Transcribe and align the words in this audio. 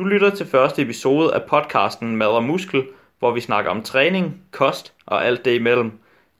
Du 0.00 0.04
lytter 0.04 0.30
til 0.30 0.46
første 0.46 0.82
episode 0.82 1.34
af 1.34 1.42
podcasten 1.42 2.16
Mad 2.16 2.28
og 2.28 2.44
Muskel, 2.44 2.86
hvor 3.18 3.30
vi 3.30 3.40
snakker 3.40 3.70
om 3.70 3.82
træning, 3.82 4.42
kost 4.50 4.92
og 5.06 5.26
alt 5.26 5.44
det 5.44 5.54
imellem. 5.54 5.92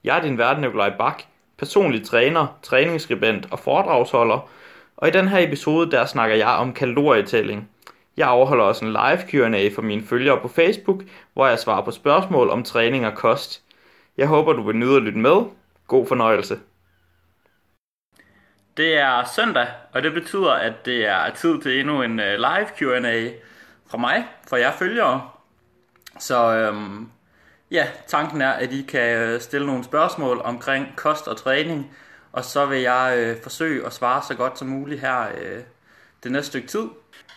Jeg 0.03 0.17
er 0.17 0.21
din 0.21 0.37
vært 0.37 0.61
Nikolaj 0.61 0.93
Bak, 0.97 1.23
personlig 1.57 2.05
træner, 2.05 2.59
træningsskribent 2.63 3.47
og 3.51 3.59
foredragsholder, 3.59 4.49
og 4.97 5.07
i 5.07 5.11
den 5.11 5.27
her 5.27 5.47
episode 5.47 5.91
der 5.91 6.05
snakker 6.05 6.35
jeg 6.35 6.47
om 6.47 6.73
kalorietælling. 6.73 7.69
Jeg 8.17 8.27
afholder 8.27 8.63
også 8.63 8.85
en 8.85 8.91
live 8.91 9.21
Q&A 9.29 9.69
for 9.75 9.81
mine 9.81 10.03
følgere 10.03 10.39
på 10.41 10.47
Facebook, 10.47 11.03
hvor 11.33 11.47
jeg 11.47 11.59
svarer 11.59 11.85
på 11.85 11.91
spørgsmål 11.91 12.49
om 12.49 12.63
træning 12.63 13.07
og 13.07 13.15
kost. 13.15 13.61
Jeg 14.17 14.27
håber 14.27 14.53
du 14.53 14.61
vil 14.61 14.75
nyde 14.75 14.95
at 14.95 15.03
lytte 15.03 15.19
med. 15.19 15.41
God 15.87 16.07
fornøjelse. 16.07 16.59
Det 18.77 18.97
er 18.97 19.23
søndag, 19.35 19.67
og 19.93 20.03
det 20.03 20.13
betyder, 20.13 20.51
at 20.51 20.85
det 20.85 21.07
er 21.07 21.29
tid 21.29 21.61
til 21.61 21.79
endnu 21.79 22.01
en 22.01 22.19
øh, 22.19 22.37
live 22.37 22.67
Q&A 22.77 23.29
fra 23.91 23.97
mig, 23.97 24.25
for 24.47 24.57
jer 24.57 24.71
følgere. 24.71 25.29
Så 26.19 26.53
øhm, 26.53 27.09
ja, 27.71 27.87
tanken 28.07 28.41
er, 28.41 28.51
at 28.51 28.73
I 28.73 28.81
kan 28.81 29.17
øh, 29.17 29.41
stille 29.41 29.67
nogle 29.67 29.83
spørgsmål 29.83 30.41
omkring 30.43 30.87
kost 30.95 31.27
og 31.27 31.37
træning, 31.37 31.91
og 32.31 32.45
så 32.45 32.65
vil 32.65 32.81
jeg 32.81 33.13
øh, 33.17 33.41
forsøge 33.43 33.85
at 33.85 33.93
svare 33.93 34.21
så 34.27 34.35
godt 34.35 34.59
som 34.59 34.67
muligt 34.67 35.01
her 35.01 35.27
øh, 35.37 35.61
det 36.23 36.31
næste 36.31 36.47
stykke 36.47 36.67
tid. 36.67 36.87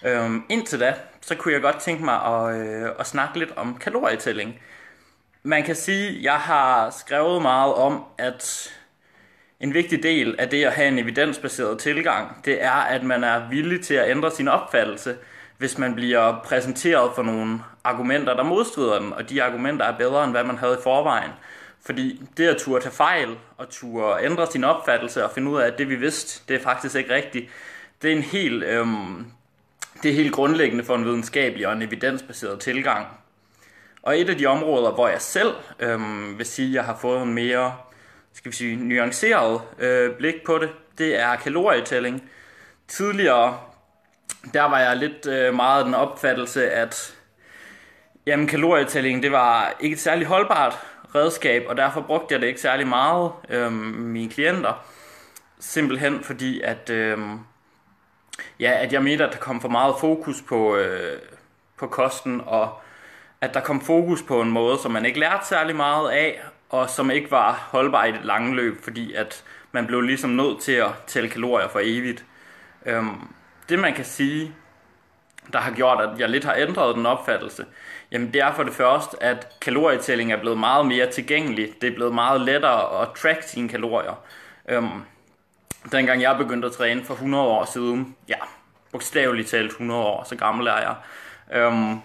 Øhm, 0.05 0.43
indtil 0.49 0.81
da, 0.81 0.95
så 1.21 1.35
kunne 1.35 1.55
jeg 1.55 1.63
godt 1.63 1.81
tænke 1.81 2.05
mig 2.05 2.23
at, 2.25 2.57
øh, 2.57 2.91
at 2.99 3.07
snakke 3.07 3.39
lidt 3.39 3.53
om 3.57 3.79
kalorietælling. 3.79 4.61
Man 5.43 5.63
kan 5.63 5.75
sige, 5.75 6.09
at 6.09 6.23
jeg 6.23 6.37
har 6.37 6.91
skrevet 6.91 7.43
meget 7.43 7.75
om, 7.75 8.05
at 8.19 8.73
en 9.61 9.75
vigtig 9.75 10.03
del 10.03 10.37
af 10.39 10.49
det 10.49 10.65
at 10.65 10.73
have 10.73 10.89
en 10.89 10.99
evidensbaseret 10.99 11.79
tilgang, 11.79 12.45
det 12.45 12.63
er, 12.63 12.71
at 12.71 13.03
man 13.03 13.25
er 13.25 13.49
villig 13.49 13.85
til 13.85 13.95
at 13.95 14.11
ændre 14.11 14.31
sin 14.31 14.49
opfattelse, 14.49 15.17
hvis 15.59 15.79
man 15.79 15.95
bliver 15.95 16.41
præsenteret 16.45 17.11
for 17.15 17.23
nogle 17.23 17.61
argumenter, 17.85 18.37
der 18.37 18.43
modstrider 18.43 18.99
dem, 18.99 19.13
og 19.13 19.31
de 19.31 19.43
argumenter 19.43 19.87
er 19.87 19.99
bedre, 19.99 20.25
end 20.25 20.33
hvad 20.33 20.45
man 20.45 20.59
havde 20.59 20.75
i 20.75 20.83
forvejen. 20.83 21.31
Fordi 21.87 22.23
det 22.37 22.49
at 22.49 22.57
turde 22.57 22.85
tage 22.85 22.95
fejl, 22.95 23.39
og 23.59 23.69
turde 23.71 24.25
ændre 24.25 24.47
sin 24.47 24.65
opfattelse 24.65 25.25
og 25.25 25.31
finde 25.31 25.51
ud 25.51 25.61
af, 25.61 25.67
at 25.67 25.79
det 25.79 25.89
vi 25.89 25.95
vidste, 25.95 26.43
det 26.49 26.57
er 26.57 26.63
faktisk 26.63 26.97
ikke 26.97 27.15
rigtigt, 27.15 27.51
det 28.03 28.13
er 28.13 28.17
en 28.17 28.23
helt, 28.23 28.65
øhm, 28.65 29.27
det 30.03 30.11
er 30.11 30.15
helt 30.15 30.33
grundlæggende 30.33 30.85
for 30.85 30.95
en 30.95 31.05
videnskabelig 31.05 31.67
og 31.67 31.73
en 31.73 31.83
evidensbaseret 31.83 32.61
tilgang. 32.61 33.07
Og 34.03 34.21
et 34.21 34.31
af 34.31 34.39
de 34.39 34.47
områder, 34.47 34.91
hvor 34.91 35.09
jeg 35.09 35.23
selv 35.23 35.55
øhm, 35.81 36.39
vil 36.39 36.47
sige, 36.47 36.69
at 36.69 36.75
jeg 36.75 36.85
har 36.85 36.97
fået 37.01 37.23
en 37.23 37.35
mere 37.35 37.73
skal 38.35 38.53
vi 38.53 38.57
sige, 38.57 38.77
nuanceret 38.77 39.61
øh, 39.79 40.17
blik 40.17 40.35
på 40.47 40.59
det, 40.59 40.71
det 40.99 41.21
er 41.21 41.37
kalorietælling. 41.37 42.23
Tidligere, 42.89 43.59
der 44.53 44.63
var 44.63 44.79
jeg 44.79 44.97
lidt 44.97 45.27
øh, 45.27 45.55
meget 45.55 45.87
den 45.87 45.95
opfattelse, 45.95 46.71
at 46.71 47.17
jamen, 48.27 48.47
kalorietælling, 48.47 49.23
det 49.23 49.33
var 49.33 49.75
ikke 49.81 49.95
et 49.95 50.01
særligt 50.01 50.29
holdbart 50.29 50.79
redskab, 51.15 51.65
og 51.69 51.77
derfor 51.77 52.01
brugte 52.01 52.33
jeg 52.33 52.41
det 52.41 52.47
ikke 52.47 52.61
særlig 52.61 52.87
meget, 52.87 53.33
øh, 53.49 53.73
mine 53.73 54.31
klienter. 54.31 54.85
Simpelthen 55.59 56.25
fordi, 56.25 56.61
at, 56.61 56.91
øh, 56.91 57.19
ja, 58.61 58.71
at 58.83 58.93
jeg 58.93 59.03
mente, 59.03 59.25
at 59.25 59.33
der 59.33 59.39
kom 59.39 59.61
for 59.61 59.69
meget 59.69 59.95
fokus 60.01 60.43
på, 60.43 60.77
øh, 60.77 61.19
på 61.77 61.87
kosten, 61.87 62.43
og 62.47 62.81
at 63.41 63.55
der 63.55 63.61
kom 63.61 63.81
fokus 63.81 64.23
på 64.23 64.41
en 64.41 64.51
måde, 64.51 64.79
som 64.79 64.93
man 64.93 65.07
ikke 65.07 65.21
lærte 65.21 65.47
særlig 65.47 65.77
meget 65.77 66.11
af, 66.11 66.43
og 66.69 66.91
som 66.91 67.11
ikke 67.11 67.31
var 67.31 67.69
holdbar 67.71 68.05
i 68.05 68.13
det 68.13 68.25
lange 68.25 68.55
løb, 68.55 68.85
fordi 68.85 69.15
at 69.15 69.45
man 69.73 69.87
blev 69.87 70.01
ligesom 70.01 70.31
nødt 70.31 70.61
til 70.61 70.73
at 70.73 70.91
tælle 71.07 71.31
kalorier 71.31 71.69
for 71.69 71.81
evigt. 71.83 72.25
Øhm, 72.87 73.29
det 73.69 73.79
man 73.79 73.95
kan 73.95 74.05
sige, 74.05 74.55
der 75.53 75.59
har 75.59 75.73
gjort, 75.73 76.01
at 76.01 76.19
jeg 76.19 76.29
lidt 76.29 76.45
har 76.45 76.55
ændret 76.55 76.97
den 76.97 77.07
opfattelse, 77.07 77.67
jamen 78.11 78.33
det 78.33 78.41
er 78.41 78.53
for 78.53 78.63
det 78.63 78.73
første, 78.73 79.23
at 79.23 79.49
kalorietælling 79.61 80.33
er 80.33 80.41
blevet 80.41 80.59
meget 80.59 80.87
mere 80.87 81.11
tilgængelig. 81.11 81.73
Det 81.81 81.91
er 81.91 81.95
blevet 81.95 82.15
meget 82.15 82.41
lettere 82.41 83.03
at 83.03 83.09
track 83.23 83.43
sine 83.43 83.69
kalorier. 83.69 84.25
Øhm, 84.69 85.03
dengang 85.93 86.23
jeg 86.23 86.37
begyndte 86.39 86.67
at 86.67 86.73
træne 86.73 87.05
for 87.05 87.15
100 87.15 87.45
år 87.45 87.65
siden, 87.65 88.17
ja, 88.29 88.37
bogstaveligt 88.93 89.49
talt 89.49 89.71
100 89.71 90.01
år, 90.01 90.25
så 90.25 90.37
gammel 90.37 90.67
er 90.67 90.79
jeg, 90.79 90.95
øhm, 91.53 92.01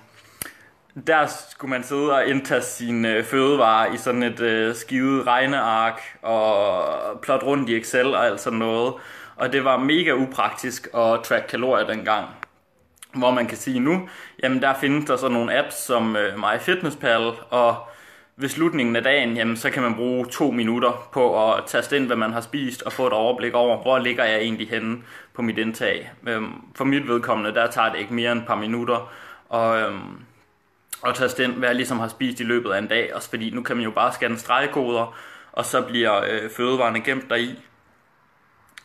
der 1.08 1.28
skulle 1.50 1.70
man 1.70 1.84
sidde 1.84 2.14
og 2.14 2.28
indtaste 2.28 2.72
sine 2.72 3.16
øh, 3.16 3.24
fødevarer 3.24 3.94
i 3.94 3.98
sådan 3.98 4.24
et 4.24 4.40
øh, 4.40 4.76
skide 4.76 5.24
regneark 5.24 6.02
og 6.22 7.22
plot 7.22 7.44
rundt 7.44 7.70
i 7.70 7.78
Excel 7.78 8.16
og 8.16 8.26
alt 8.26 8.42
sådan 8.42 8.60
noget. 8.60 8.94
Og 9.40 9.54
det 9.54 9.64
var 9.64 9.78
mega 9.78 10.14
upraktisk 10.14 10.88
at 10.88 11.24
track 11.24 11.48
kalorier 11.50 11.88
dengang. 11.88 12.28
Hvor 13.14 13.32
man 13.32 13.48
kan 13.48 13.58
sige 13.58 13.80
nu, 13.80 14.10
jamen 14.44 14.62
der 14.62 14.74
findes 14.74 15.06
der 15.06 15.18
så 15.18 15.30
nogle 15.30 15.58
apps 15.58 15.76
som 15.76 16.16
øh, 16.16 16.38
MyFitnessPal, 16.38 17.32
og 17.50 17.76
ved 18.38 18.50
slutningen 18.50 18.96
af 18.96 19.04
dagen, 19.04 19.38
jamen, 19.38 19.58
så 19.58 19.70
kan 19.70 19.84
man 19.84 19.96
bruge 19.96 20.26
to 20.26 20.52
minutter 20.52 21.10
på 21.14 21.54
at 21.54 21.64
taste 21.68 21.98
ind, 21.98 22.06
hvad 22.06 22.16
man 22.16 22.34
har 22.34 22.42
spist, 22.42 22.82
og 22.82 22.94
få 22.94 23.08
et 23.08 23.14
overblik 23.14 23.54
over, 23.54 23.82
hvor 23.82 24.00
ligger 24.00 24.24
jeg 24.24 24.40
egentlig 24.40 24.70
henne 24.70 24.98
på 25.34 25.42
mit 25.42 25.58
indtag. 25.58 26.12
Øhm, 26.28 26.54
for 26.76 26.86
mit 26.86 27.08
vedkommende, 27.08 27.54
der 27.54 27.72
tager 27.72 27.92
det 27.92 28.00
ikke 28.00 28.14
mere 28.14 28.32
end 28.32 28.40
et 28.40 28.48
par 28.48 28.56
minutter, 28.56 29.12
og 29.50 29.80
øhm, 29.80 30.24
og 31.02 31.16
taste 31.16 31.44
ind, 31.44 31.54
hvad 31.54 31.70
jeg 31.70 31.76
ligesom 31.76 32.00
har 32.00 32.08
spist 32.08 32.40
i 32.40 32.44
løbet 32.44 32.72
af 32.72 32.78
en 32.78 32.88
dag, 32.88 33.16
også 33.16 33.30
fordi 33.30 33.50
nu 33.50 33.64
kan 33.64 33.76
man 33.76 33.86
jo 33.86 33.92
bare 33.92 34.14
scanne 34.14 34.38
stregkoder, 34.38 35.18
og 35.52 35.66
så 35.66 35.82
bliver 35.82 36.24
øh, 36.30 36.50
fødevarene 36.58 37.02
gemt 37.02 37.30
deri. 37.30 37.60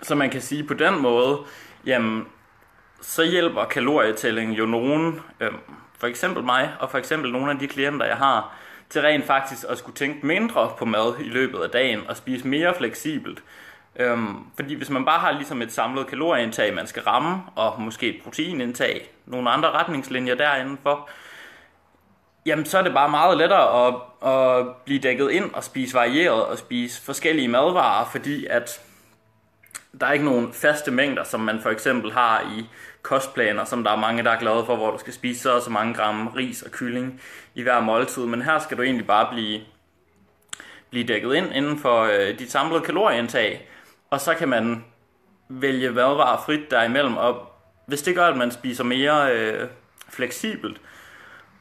Så 0.05 0.15
man 0.15 0.31
kan 0.31 0.41
sige 0.41 0.65
på 0.65 0.75
den 0.75 1.03
måde, 1.03 1.39
jamen, 1.87 2.27
så 3.01 3.25
hjælper 3.25 3.65
kalorietælling 3.65 4.59
jo 4.59 4.67
nogen, 4.67 5.21
øh, 5.41 5.51
for 5.99 6.07
eksempel 6.07 6.45
mig, 6.45 6.73
og 6.81 6.91
for 6.91 6.99
eksempel 6.99 7.33
nogle 7.33 7.51
af 7.51 7.59
de 7.59 7.67
klienter, 7.67 8.07
jeg 8.07 8.17
har, 8.17 8.57
til 8.91 9.01
rent 9.01 9.25
faktisk 9.25 9.65
at 9.69 9.79
skulle 9.79 9.97
tænke 9.97 10.27
mindre 10.27 10.73
på 10.79 10.85
mad 10.85 11.15
i 11.21 11.29
løbet 11.29 11.59
af 11.59 11.71
dagen, 11.71 12.01
og 12.09 12.17
spise 12.17 12.49
mere 12.49 12.75
fleksibelt. 12.75 13.43
Øhm, 13.97 14.37
fordi 14.57 14.75
hvis 14.75 14.91
man 14.91 15.05
bare 15.05 15.19
har 15.19 15.33
ligesom 15.33 15.63
et 15.63 15.73
samlet 15.73 16.07
kalorieindtag, 16.07 16.75
man 16.75 16.87
skal 16.87 17.03
ramme, 17.03 17.43
og 17.57 17.81
måske 17.81 18.17
et 18.17 18.23
proteinindtag, 18.25 19.11
nogle 19.27 19.51
andre 19.51 19.71
retningslinjer 19.71 20.35
derinde 20.35 20.77
for, 20.83 21.09
Jamen, 22.47 22.67
så 22.67 22.79
er 22.79 22.83
det 22.83 22.93
bare 22.93 23.09
meget 23.09 23.39
lettere 23.39 23.87
at, 23.87 23.95
at 24.31 24.67
blive 24.85 25.01
dækket 25.01 25.31
ind 25.31 25.51
og 25.55 25.65
spise 25.65 25.95
varieret 25.95 26.45
og 26.45 26.59
spise 26.59 27.03
forskellige 27.03 27.49
madvarer, 27.49 28.09
fordi 28.13 28.47
at 28.47 28.81
der 30.01 30.07
er 30.07 30.13
ikke 30.13 30.25
nogen 30.25 30.53
faste 30.53 30.91
mængder, 30.91 31.25
som 31.25 31.41
man 31.41 31.61
for 31.61 31.71
eksempel 31.71 32.13
har 32.13 32.41
i 32.41 32.65
kostplaner, 33.03 33.65
som 33.65 33.85
der 33.85 33.91
er 33.91 33.97
mange, 33.97 34.23
der 34.23 34.31
er 34.31 34.39
glade 34.39 34.67
for, 34.67 34.77
hvor 34.77 34.91
du 34.91 34.99
skal 34.99 35.13
spise 35.13 35.41
så 35.41 35.55
og 35.55 35.63
så 35.63 35.71
mange 35.71 35.95
gram 35.95 36.29
ris 36.29 36.63
og 36.63 36.71
kylling 36.71 37.21
i 37.55 37.63
hver 37.63 37.81
måltid. 37.81 38.27
Men 38.27 38.43
her 38.43 38.59
skal 38.59 38.77
du 38.77 38.83
egentlig 38.83 39.07
bare 39.07 39.29
blive, 39.33 39.61
blive 40.91 41.07
dækket 41.07 41.35
ind 41.35 41.55
inden 41.55 41.79
for 41.79 42.03
øh, 42.03 42.39
dit 42.39 42.51
samlede 42.51 42.81
kalorieindtag, 42.81 43.69
og 44.11 44.21
så 44.21 44.35
kan 44.35 44.49
man 44.49 44.85
vælge 45.49 45.91
madvarer 45.91 46.43
frit 46.47 46.71
derimellem. 46.71 47.17
Og 47.17 47.49
hvis 47.87 48.03
det 48.03 48.15
gør, 48.15 48.27
at 48.27 48.37
man 48.37 48.51
spiser 48.51 48.85
mere 48.85 49.33
øh, 49.33 49.69
fleksibelt, 50.09 50.81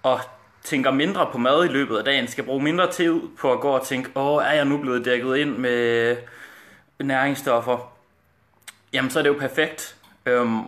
og 0.04 0.20
tænker 0.64 0.92
mindre 0.92 1.30
på 1.32 1.38
mad 1.38 1.66
i 1.66 1.68
løbet 1.68 1.98
af 1.98 2.04
dagen, 2.04 2.28
skal 2.28 2.44
bruge 2.44 2.64
mindre 2.64 2.92
tid 2.92 3.22
på 3.40 3.52
at 3.54 3.60
gå 3.60 3.70
og 3.70 3.86
tænke, 3.86 4.10
åh, 4.16 4.44
er 4.44 4.52
jeg 4.52 4.66
nu 4.66 4.78
blevet 4.78 5.06
dækket 5.06 5.38
ind 5.38 5.58
med 5.58 6.18
næringsstoffer? 7.00 7.93
Jamen, 8.94 9.12
så 9.12 9.20
er 9.20 9.24
det 9.24 9.30
jo 9.30 9.40
perfekt. 9.40 9.96
Øhm, 10.26 10.64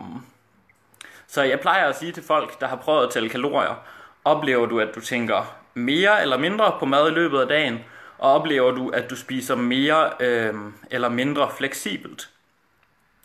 så 1.26 1.42
jeg 1.42 1.60
plejer 1.60 1.88
at 1.88 1.98
sige 1.98 2.12
til 2.12 2.22
folk, 2.22 2.60
der 2.60 2.66
har 2.66 2.76
prøvet 2.76 3.06
at 3.06 3.12
tælle 3.12 3.28
kalorier, 3.28 3.84
oplever 4.24 4.66
du, 4.66 4.80
at 4.80 4.94
du 4.94 5.00
tænker 5.00 5.56
mere 5.74 6.22
eller 6.22 6.38
mindre 6.38 6.76
på 6.78 6.84
mad 6.84 7.10
i 7.10 7.14
løbet 7.14 7.40
af 7.40 7.48
dagen, 7.48 7.78
og 8.18 8.32
oplever 8.32 8.70
du, 8.70 8.88
at 8.88 9.10
du 9.10 9.16
spiser 9.16 9.54
mere 9.54 10.10
øhm, 10.20 10.74
eller 10.90 11.08
mindre 11.08 11.50
fleksibelt, 11.56 12.30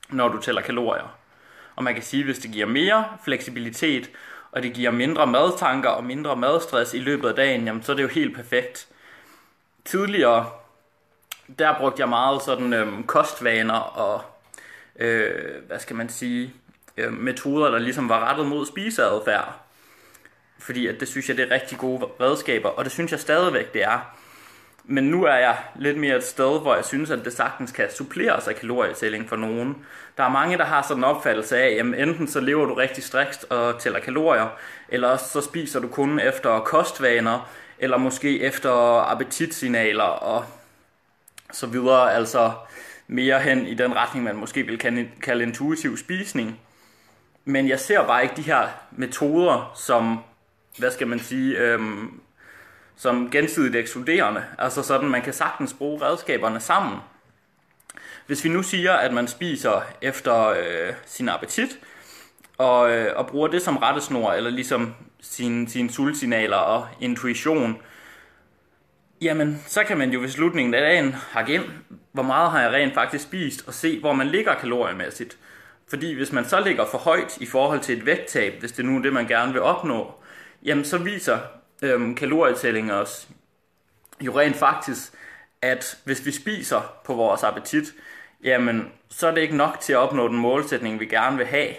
når 0.10 0.28
du 0.28 0.38
tæller 0.42 0.62
kalorier. 0.62 1.18
Og 1.76 1.84
man 1.84 1.94
kan 1.94 2.04
sige, 2.04 2.24
hvis 2.24 2.40
det 2.40 2.52
giver 2.52 2.66
mere 2.66 3.06
fleksibilitet, 3.24 4.10
og 4.52 4.64
det 4.64 4.74
giver 4.74 4.92
mindre 4.92 5.28
madtanker 5.28 5.90
og 5.90 6.04
mindre 6.04 6.36
madstress 6.36 6.94
i 6.94 7.00
løbet 7.00 7.30
af 7.30 7.36
dagen, 7.36 7.66
jamen 7.66 7.84
så 7.84 7.92
er 7.92 7.96
det 7.96 8.04
jo 8.04 8.08
helt 8.08 8.36
perfekt. 8.36 8.88
Tidligere, 9.86 10.50
der 11.60 11.78
brugte 11.78 12.02
jeg 12.02 12.10
meget 12.10 12.42
sådan 12.42 12.74
øhm, 12.74 13.04
kostvaner 13.04 13.80
og, 13.80 14.31
øh, 15.02 15.64
hvad 15.68 15.80
skal 15.80 15.96
man 15.96 16.10
sige, 16.10 16.54
øh, 16.98 17.14
metoder, 17.14 17.72
der 17.72 17.80
ligesom 17.80 18.10
var 18.10 18.30
rettet 18.30 18.46
mod 18.46 18.66
spiseadfærd. 18.66 19.54
Fordi 20.60 20.88
at 20.88 21.00
det 21.00 21.08
synes 21.08 21.30
jeg, 21.30 21.38
det 21.38 21.52
er 21.52 21.56
rigtig 21.56 21.78
gode 21.78 22.06
redskaber, 22.20 22.70
og 22.70 22.84
det 22.84 22.92
synes 22.92 23.12
jeg 23.12 23.20
stadigvæk, 23.20 23.74
det 23.74 23.84
er. 23.84 24.16
Men 24.84 25.04
nu 25.04 25.24
er 25.24 25.36
jeg 25.36 25.58
lidt 25.76 25.98
mere 25.98 26.18
et 26.18 26.24
sted, 26.24 26.62
hvor 26.62 26.76
jeg 26.76 26.86
synes, 26.86 27.10
at 27.10 27.26
det 27.26 27.34
sagtens 27.34 27.72
kan 27.72 27.92
suppleres 27.92 28.48
af 28.48 28.56
kalorietælling 28.56 29.30
for 29.30 29.36
nogen. 29.36 29.86
Der 30.18 30.24
er 30.24 30.30
mange, 30.30 30.58
der 30.58 30.64
har 30.64 30.82
sådan 30.82 30.98
en 30.98 31.04
opfattelse 31.04 31.58
af, 31.58 31.68
at 31.68 31.86
enten 31.86 32.28
så 32.28 32.40
lever 32.40 32.66
du 32.66 32.74
rigtig 32.74 33.04
strikst 33.04 33.46
og 33.50 33.80
tæller 33.80 34.00
kalorier, 34.00 34.48
eller 34.90 35.18
så 35.18 35.42
spiser 35.42 35.80
du 35.80 35.88
kun 35.88 36.20
efter 36.20 36.60
kostvaner, 36.60 37.50
eller 37.80 37.98
måske 37.98 38.42
efter 38.42 38.72
appetitsignaler 39.12 40.04
og 40.04 40.46
så 41.52 41.68
videre. 41.68 42.14
Altså 42.14 42.52
mere 43.12 43.40
hen 43.40 43.68
i 43.68 43.74
den 43.74 43.96
retning, 43.96 44.26
man 44.26 44.36
måske 44.36 44.64
vil 44.64 44.80
kalde 45.22 45.44
intuitiv 45.44 45.98
spisning. 45.98 46.60
men 47.46 47.70
jeg 47.70 47.80
ser 47.80 48.06
bare 48.06 48.24
ikke 48.24 48.36
de 48.36 48.42
her 48.42 48.68
metoder 48.92 49.72
som, 49.76 50.20
hvad 50.78 50.92
skal 50.92 51.08
man 51.08 51.20
sige, 51.20 51.58
øhm, 51.58 52.22
som 52.96 53.32
gensidigt 53.32 53.76
ekskluderende. 53.76 54.44
Altså 54.58 54.84
sådan, 54.84 55.10
man 55.10 55.22
kan 55.22 55.34
sagtens 55.34 55.74
bruge 55.74 56.02
redskaberne 56.02 56.60
sammen. 56.60 56.98
Hvis 58.28 58.44
vi 58.44 58.50
nu 58.50 58.64
siger, 58.64 58.94
at 58.94 59.14
man 59.14 59.28
spiser 59.28 59.82
efter 60.02 60.48
øh, 60.48 60.94
sin 61.06 61.30
appetit, 61.30 61.80
og, 62.58 62.92
øh, 62.92 63.14
og 63.16 63.28
bruger 63.28 63.48
det 63.48 63.62
som 63.62 63.78
rettesnor, 63.78 64.32
eller 64.32 64.50
ligesom 64.50 64.94
sine, 65.22 65.70
sin 65.70 65.90
sultsignaler 65.90 66.58
og 66.58 66.88
intuition, 67.00 67.82
jamen 69.22 69.64
så 69.68 69.84
kan 69.84 69.98
man 69.98 70.12
jo 70.12 70.20
ved 70.20 70.30
slutningen 70.30 70.74
af 70.74 70.82
dagen 70.82 71.14
hakke 71.14 71.54
ind, 71.54 71.64
hvor 72.12 72.24
meget 72.24 72.52
har 72.52 72.62
jeg 72.62 72.72
rent 72.72 72.94
faktisk 72.94 73.24
spist, 73.24 73.68
og 73.68 73.74
se, 73.74 74.00
hvor 74.00 74.14
man 74.14 74.28
ligger 74.28 74.56
kaloriemæssigt. 74.56 75.38
Fordi 75.88 76.14
hvis 76.14 76.32
man 76.32 76.46
så 76.46 76.60
ligger 76.60 76.86
for 76.86 76.98
højt 76.98 77.38
i 77.38 77.46
forhold 77.46 77.80
til 77.80 77.98
et 77.98 78.06
vægttab, 78.06 78.60
hvis 78.60 78.72
det 78.72 78.86
nu 78.86 78.98
er 78.98 79.02
det, 79.02 79.14
man 79.14 79.28
gerne 79.28 79.54
vil 79.54 79.62
opnå, 79.62 80.14
jamen 80.64 80.86
så 80.86 80.98
viser 80.98 81.40
øhm, 81.82 82.16
kalorietællinger 82.16 82.96
os 82.96 83.28
jo 84.22 84.40
rent 84.40 84.56
faktisk, 84.56 85.14
at 85.62 85.98
hvis 86.04 86.26
vi 86.26 86.32
spiser 86.32 86.96
på 87.06 87.14
vores 87.14 87.44
appetit, 87.44 87.94
jamen 88.44 88.92
så 89.10 89.28
er 89.28 89.34
det 89.34 89.42
ikke 89.42 89.58
nok 89.58 89.80
til 89.80 89.94
at 89.94 90.00
opnå 90.00 90.28
den 90.28 90.38
målsætning, 90.38 91.00
vi 91.00 91.06
gerne 91.06 91.38
vil 91.38 91.46
have. 91.46 91.74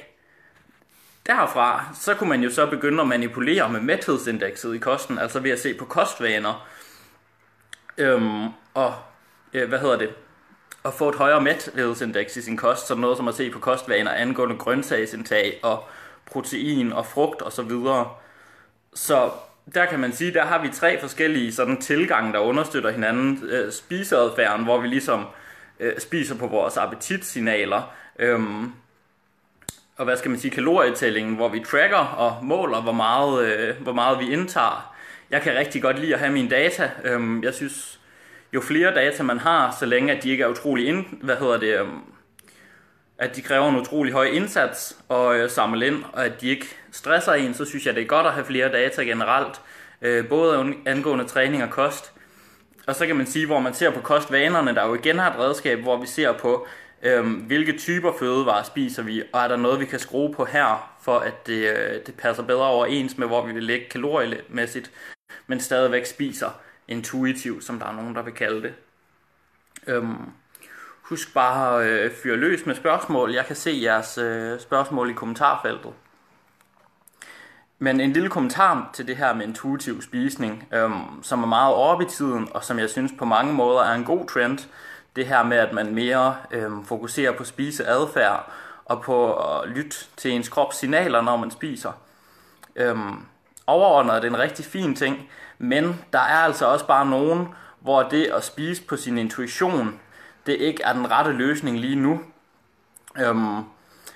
Derfra, 1.27 1.85
så 2.01 2.15
kunne 2.15 2.29
man 2.29 2.43
jo 2.43 2.51
så 2.51 2.67
begynde 2.67 3.03
at 3.03 3.09
manipulere 3.09 3.69
med 3.69 3.81
mæthedsindekset 3.81 4.75
i 4.75 4.79
kosten, 4.79 5.19
altså 5.19 5.41
ved 5.41 5.51
at 5.51 5.61
se 5.61 5.75
på 5.75 5.85
kostvaner, 5.85 6.69
øhm, 7.99 8.49
og 8.75 8.95
øh, 9.53 9.69
hvad 9.69 9.79
hedder 9.79 9.99
det, 9.99 10.11
at 10.85 10.95
få 10.95 11.09
et 11.09 11.15
højere 11.15 11.41
mæthedsindeks 11.41 12.37
i 12.37 12.43
sin 12.43 12.57
kost, 12.57 12.87
så 12.87 12.95
noget 12.95 13.17
som 13.17 13.29
at 13.29 13.35
se 13.35 13.51
på 13.51 13.59
kostvaner 13.59 14.11
angående 14.11 14.57
grøntsagsindtag 14.57 15.61
og 15.63 15.85
protein 16.27 16.93
og 16.93 17.07
frugt 17.07 17.43
osv. 17.43 17.51
Så, 17.51 17.63
videre. 17.63 18.11
så 18.95 19.31
der 19.75 19.87
kan 19.87 20.01
man 20.01 20.13
sige, 20.13 20.35
der 20.35 20.45
har 20.45 20.63
vi 20.63 20.69
tre 20.69 21.01
forskellige 21.01 21.53
sådan 21.53 21.81
tilgange, 21.81 22.33
der 22.33 22.39
understøtter 22.39 22.91
hinanden. 22.91 23.45
Øh, 23.49 23.73
spiseadfærden, 23.73 24.65
hvor 24.65 24.81
vi 24.81 24.89
ligesom 24.89 25.27
øh, 25.81 25.93
spiser 25.99 26.39
på 26.39 26.47
vores 26.47 26.77
appetitsignaler. 26.77 27.93
Øhm, 28.19 28.73
og 29.97 30.05
hvad 30.05 30.17
skal 30.17 30.31
man 30.31 30.41
sige, 30.41 30.51
kalorietællingen, 30.51 31.35
hvor 31.37 31.49
vi 31.49 31.61
tracker 31.61 31.97
og 31.97 32.45
måler, 32.45 32.83
hvor 32.83 32.93
meget, 32.93 33.45
øh, 33.45 33.83
hvor 33.83 33.93
meget 33.93 34.19
vi 34.19 34.33
indtager. 34.33 34.92
Jeg 35.33 35.43
kan 35.43 35.55
rigtig 35.55 35.83
godt 35.83 35.99
lide 35.99 36.15
at 36.15 36.21
have 36.21 36.33
mine 36.33 36.51
data. 36.51 36.91
Øhm, 37.05 37.43
jeg 37.43 37.55
synes, 37.55 38.01
jo 38.55 38.61
flere 38.61 38.95
data 38.95 39.23
man 39.23 39.39
har, 39.39 39.77
så 39.81 39.87
længe 39.87 40.13
at 40.13 40.23
de 40.23 40.31
ikke 40.31 40.45
er 40.45 40.49
utrolig 40.49 40.87
ind, 40.87 41.05
hvad 41.23 41.37
hedder 41.37 41.59
det, 41.59 41.81
øhm, 41.81 42.01
at 43.19 43.37
de 43.37 43.43
kræver 43.43 43.69
en 43.69 43.77
utrolig 43.77 44.13
høj 44.13 44.25
indsats 44.25 44.97
og 45.09 45.39
øh, 45.39 45.51
samle 45.51 45.87
ind, 45.87 46.05
og 46.13 46.25
at 46.25 46.41
de 46.41 46.49
ikke 46.49 46.67
stresser 46.91 47.33
en, 47.33 47.55
så 47.55 47.65
synes 47.65 47.87
jeg, 47.87 47.95
det 47.95 48.03
er 48.03 48.07
godt 48.07 48.27
at 48.27 48.33
have 48.33 48.45
flere 48.45 48.73
data 48.73 49.03
generelt, 49.03 49.61
øh, 50.03 50.29
både 50.29 50.75
angående 50.87 51.25
træning 51.25 51.63
og 51.63 51.71
kost. 51.71 52.13
Og 52.87 52.95
så 52.95 53.07
kan 53.07 53.17
man 53.17 53.27
sige, 53.27 53.47
hvor 53.47 53.61
man 53.61 53.75
ser 53.75 53.91
på 53.91 54.01
kostvanerne, 54.01 54.75
der 54.75 54.87
jo 54.87 54.95
igen 54.95 55.19
har 55.19 55.31
et 55.31 55.39
redskab, 55.39 55.79
hvor 55.79 56.01
vi 56.01 56.07
ser 56.07 56.33
på, 56.33 56.67
øh, 57.03 57.27
hvilke 57.47 57.79
typer 57.79 58.13
fødevarer 58.19 58.63
spiser 58.63 59.03
vi, 59.03 59.23
og 59.33 59.41
er 59.41 59.49
der 59.49 59.57
noget, 59.57 59.81
vi 59.81 59.85
kan 59.85 59.99
skrue 59.99 60.35
på 60.35 60.45
her, 60.45 60.97
for 61.03 61.19
at 61.19 61.47
det, 61.47 61.71
øh, 61.71 62.01
det 62.07 62.15
passer 62.19 62.43
bedre 62.43 62.67
overens 62.67 63.19
med, 63.19 63.27
hvor 63.27 63.47
vi 63.47 63.53
vil 63.53 63.63
ligge 63.63 63.89
kaloriemæssigt, 63.89 64.91
men 65.47 65.61
stadigvæk 65.61 66.07
spiser 66.07 66.51
intuitivt, 66.89 67.65
som 67.65 67.79
der 67.79 67.87
er 67.87 67.93
nogen, 67.93 68.15
der 68.15 68.23
vil 68.23 68.35
kalde 68.35 68.63
det. 68.63 68.75
Øhm, 69.87 70.31
husk 71.03 71.35
bare 71.35 71.85
at 71.85 71.89
øh, 71.89 72.11
fyre 72.23 72.37
løs 72.37 72.67
med 72.67 72.75
spørgsmål. 72.75 73.33
Jeg 73.33 73.47
kan 73.47 73.57
se 73.57 73.79
jeres 73.83 74.19
øh, 74.19 74.61
spørgsmål 74.61 75.11
i 75.11 75.13
kommentarfeltet. 75.13 75.93
Men 77.79 78.01
en 78.01 78.13
lille 78.13 78.29
kommentar 78.29 78.91
til 78.93 79.07
det 79.07 79.17
her 79.17 79.35
med 79.35 79.47
intuitiv 79.47 80.03
spisning, 80.03 80.69
øhm, 80.73 81.23
som 81.23 81.43
er 81.43 81.47
meget 81.47 81.75
oppe 81.75 82.05
i 82.05 82.09
tiden, 82.09 82.49
og 82.51 82.65
som 82.65 82.79
jeg 82.79 82.91
synes 82.91 83.13
på 83.19 83.25
mange 83.25 83.53
måder 83.53 83.81
er 83.81 83.95
en 83.95 84.05
god 84.05 84.27
trend. 84.27 84.59
Det 85.17 85.27
her 85.27 85.43
med, 85.43 85.57
at 85.57 85.73
man 85.73 85.95
mere 85.95 86.37
øhm, 86.51 86.85
fokuserer 86.85 87.33
på 87.33 87.45
spiseadfærd 87.45 88.53
og 88.85 89.03
på 89.03 89.35
at 89.35 89.69
lytte 89.69 89.97
til 90.17 90.31
ens 90.31 90.49
krops 90.49 90.77
signaler, 90.77 91.21
når 91.21 91.37
man 91.37 91.51
spiser. 91.51 91.93
Øhm, 92.77 93.27
overordnet 93.67 94.15
er 94.15 94.21
det 94.21 94.29
en 94.29 94.39
rigtig 94.39 94.65
fin 94.65 94.95
ting, 94.95 95.31
men 95.59 96.05
der 96.13 96.19
er 96.19 96.39
altså 96.39 96.67
også 96.67 96.87
bare 96.87 97.07
nogen, 97.07 97.49
hvor 97.81 98.03
det 98.03 98.25
at 98.25 98.45
spise 98.45 98.83
på 98.83 98.97
sin 98.97 99.19
intuition, 99.19 100.01
det 100.47 100.53
ikke 100.53 100.83
er 100.83 100.93
den 100.93 101.11
rette 101.11 101.33
løsning 101.33 101.79
lige 101.79 101.97
nu. 101.97 102.21
Øhm, 103.19 103.65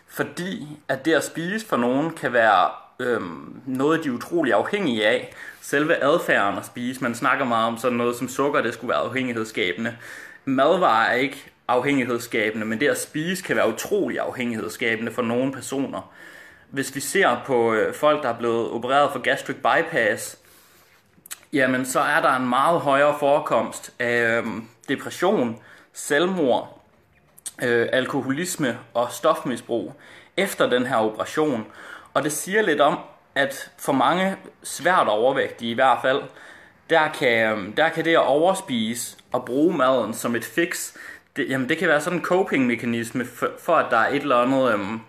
fordi 0.08 0.68
at 0.88 1.04
det 1.04 1.12
at 1.12 1.24
spise 1.24 1.66
for 1.66 1.76
nogen 1.76 2.10
kan 2.10 2.32
være 2.32 2.70
øhm, 2.98 3.60
noget, 3.66 4.04
de 4.04 4.08
er 4.08 4.12
utrolig 4.12 4.52
afhængige 4.52 5.06
af. 5.06 5.34
Selve 5.60 6.02
adfærden 6.04 6.58
at 6.58 6.66
spise, 6.66 7.02
man 7.02 7.14
snakker 7.14 7.44
meget 7.44 7.66
om 7.66 7.78
sådan 7.78 7.98
noget 7.98 8.16
som 8.16 8.28
sukker, 8.28 8.62
det 8.62 8.74
skulle 8.74 8.88
være 8.88 8.98
afhængighedsskabende. 8.98 9.96
Madvarer 10.44 11.06
er 11.06 11.14
ikke 11.14 11.50
afhængighedsskabende, 11.68 12.66
men 12.66 12.80
det 12.80 12.88
at 12.88 13.00
spise 13.00 13.42
kan 13.42 13.56
være 13.56 13.68
utrolig 13.68 14.20
afhængighedsskabende 14.20 15.12
for 15.12 15.22
nogle 15.22 15.52
personer. 15.52 16.12
Hvis 16.70 16.94
vi 16.94 17.00
ser 17.00 17.42
på 17.46 17.72
øh, 17.72 17.94
folk, 17.94 18.22
der 18.22 18.28
er 18.28 18.38
blevet 18.38 18.70
opereret 18.70 19.12
for 19.12 19.18
gastric 19.18 19.56
bypass, 19.56 20.38
jamen 21.52 21.86
så 21.86 22.00
er 22.00 22.20
der 22.20 22.36
en 22.36 22.48
meget 22.48 22.80
højere 22.80 23.16
forekomst 23.18 23.92
af 23.98 24.38
øh, 24.38 24.46
depression, 24.88 25.58
selvmord, 25.92 26.82
øh, 27.62 27.88
alkoholisme 27.92 28.78
og 28.94 29.12
stofmisbrug 29.12 29.94
efter 30.36 30.70
den 30.70 30.86
her 30.86 30.96
operation. 30.96 31.66
Og 32.14 32.22
det 32.22 32.32
siger 32.32 32.62
lidt 32.62 32.80
om, 32.80 32.98
at 33.34 33.70
for 33.78 33.92
mange 33.92 34.36
svært 34.62 35.08
overvægtige 35.08 35.70
i 35.70 35.74
hvert 35.74 35.98
fald, 36.02 36.22
der 36.90 37.08
kan, 37.08 37.52
øhm, 37.52 37.72
der 37.72 37.88
kan 37.88 38.04
det 38.04 38.12
at 38.12 38.26
overspise 38.26 39.16
og 39.32 39.44
bruge 39.44 39.76
maden 39.76 40.14
som 40.14 40.36
et 40.36 40.44
fix, 40.44 40.92
det, 41.36 41.50
jamen 41.50 41.68
det 41.68 41.78
kan 41.78 41.88
være 41.88 42.00
sådan 42.00 42.18
en 42.18 42.24
coping-mekanisme 42.24 43.24
for, 43.24 43.50
for, 43.58 43.76
at 43.76 43.90
der 43.90 43.96
er 43.96 44.08
et 44.08 44.22
eller 44.22 44.36
andet, 44.36 44.72
øhm, 44.72 45.00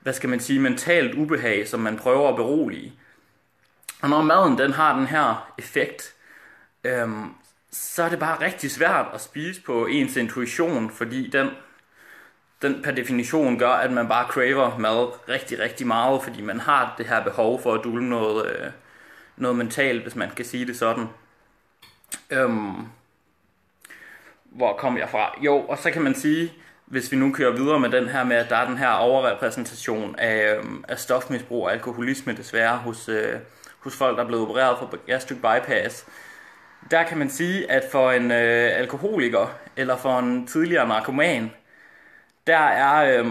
hvad 0.00 0.12
skal 0.12 0.28
man 0.28 0.40
sige, 0.40 0.60
mentalt 0.60 1.14
ubehag, 1.14 1.68
som 1.68 1.80
man 1.80 1.96
prøver 1.96 2.28
at 2.28 2.36
berolige. 2.36 2.92
Og 4.02 4.10
når 4.10 4.22
maden 4.22 4.58
den 4.58 4.72
har 4.72 4.98
den 4.98 5.06
her 5.06 5.54
effekt, 5.58 6.14
øhm, 6.84 7.34
så 7.70 8.02
er 8.02 8.08
det 8.08 8.18
bare 8.18 8.40
rigtig 8.40 8.70
svært 8.70 9.06
at 9.14 9.20
spise 9.20 9.62
på 9.62 9.86
ens 9.86 10.16
intuition, 10.16 10.90
fordi 10.90 11.30
den, 11.30 11.50
den 12.62 12.82
per 12.82 12.90
definition 12.90 13.58
gør, 13.58 13.70
at 13.70 13.92
man 13.92 14.08
bare 14.08 14.28
craver 14.28 14.78
mad 14.78 15.28
rigtig, 15.28 15.58
rigtig 15.58 15.86
meget, 15.86 16.22
fordi 16.22 16.42
man 16.42 16.60
har 16.60 16.94
det 16.98 17.06
her 17.06 17.24
behov 17.24 17.62
for 17.62 17.74
at 17.74 17.84
dulme 17.84 18.08
noget, 18.08 18.46
øh, 18.46 18.70
noget 19.36 19.56
mentalt, 19.56 20.02
hvis 20.02 20.16
man 20.16 20.30
kan 20.30 20.44
sige 20.44 20.66
det 20.66 20.76
sådan. 20.76 21.06
Øhm, 22.30 22.86
hvor 24.44 24.76
kom 24.76 24.98
jeg 24.98 25.08
fra? 25.08 25.38
Jo, 25.40 25.60
og 25.60 25.78
så 25.78 25.90
kan 25.90 26.02
man 26.02 26.14
sige, 26.14 26.52
hvis 26.90 27.12
vi 27.12 27.16
nu 27.16 27.32
kører 27.32 27.56
videre 27.56 27.80
med 27.80 27.90
den 27.90 28.08
her 28.08 28.24
med, 28.24 28.36
at 28.36 28.50
der 28.50 28.56
er 28.56 28.68
den 28.68 28.78
her 28.78 28.90
overrepræsentation 28.90 30.14
af, 30.18 30.56
øhm, 30.56 30.84
af 30.88 30.98
stofmisbrug 30.98 31.64
og 31.64 31.72
alkoholisme 31.72 32.32
desværre 32.32 32.76
hos, 32.76 33.08
øh, 33.08 33.34
hos 33.78 33.96
folk, 33.96 34.16
der 34.16 34.22
er 34.22 34.26
blevet 34.26 34.44
opereret 34.44 34.78
for 34.78 35.06
gastric 35.06 35.38
bypass, 35.38 36.06
der 36.90 37.02
kan 37.02 37.18
man 37.18 37.30
sige, 37.30 37.70
at 37.70 37.84
for 37.92 38.10
en 38.10 38.30
øh, 38.30 38.70
alkoholiker 38.78 39.58
eller 39.76 39.96
for 39.96 40.18
en 40.18 40.46
tidligere 40.46 40.88
narkoman, 40.88 41.50
der 42.46 42.58
er, 42.58 43.20
øh, 43.20 43.26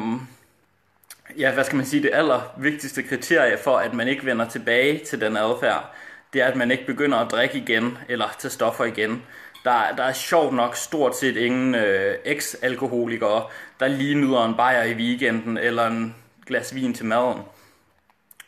ja, 1.37 1.53
hvad 1.53 1.63
skal 1.63 1.75
man 1.75 1.85
sige, 1.85 2.03
det 2.03 2.11
aller 2.13 2.53
vigtigste 2.57 3.03
kriterie 3.03 3.57
for, 3.57 3.77
at 3.77 3.93
man 3.93 4.07
ikke 4.07 4.25
vender 4.25 4.49
tilbage 4.49 5.05
til 5.05 5.21
den 5.21 5.37
adfærd, 5.37 5.93
det 6.33 6.41
er, 6.41 6.45
at 6.45 6.55
man 6.55 6.71
ikke 6.71 6.85
begynder 6.85 7.17
at 7.17 7.31
drikke 7.31 7.57
igen 7.57 7.97
eller 8.09 8.35
tage 8.39 8.51
stoffer 8.51 8.85
igen. 8.85 9.23
Der, 9.63 9.95
der 9.95 10.03
er 10.03 10.13
sjovt 10.13 10.53
nok 10.53 10.75
stort 10.75 11.17
set 11.17 11.37
ingen 11.37 11.75
øh, 11.75 12.15
eks-alkoholikere, 12.25 13.45
der 13.79 13.87
lige 13.87 14.15
nyder 14.15 14.45
en 14.45 14.55
bajer 14.55 14.83
i 14.83 14.93
weekenden 14.93 15.57
eller 15.57 15.87
en 15.87 16.15
glas 16.45 16.75
vin 16.75 16.93
til 16.93 17.05
maden. 17.05 17.41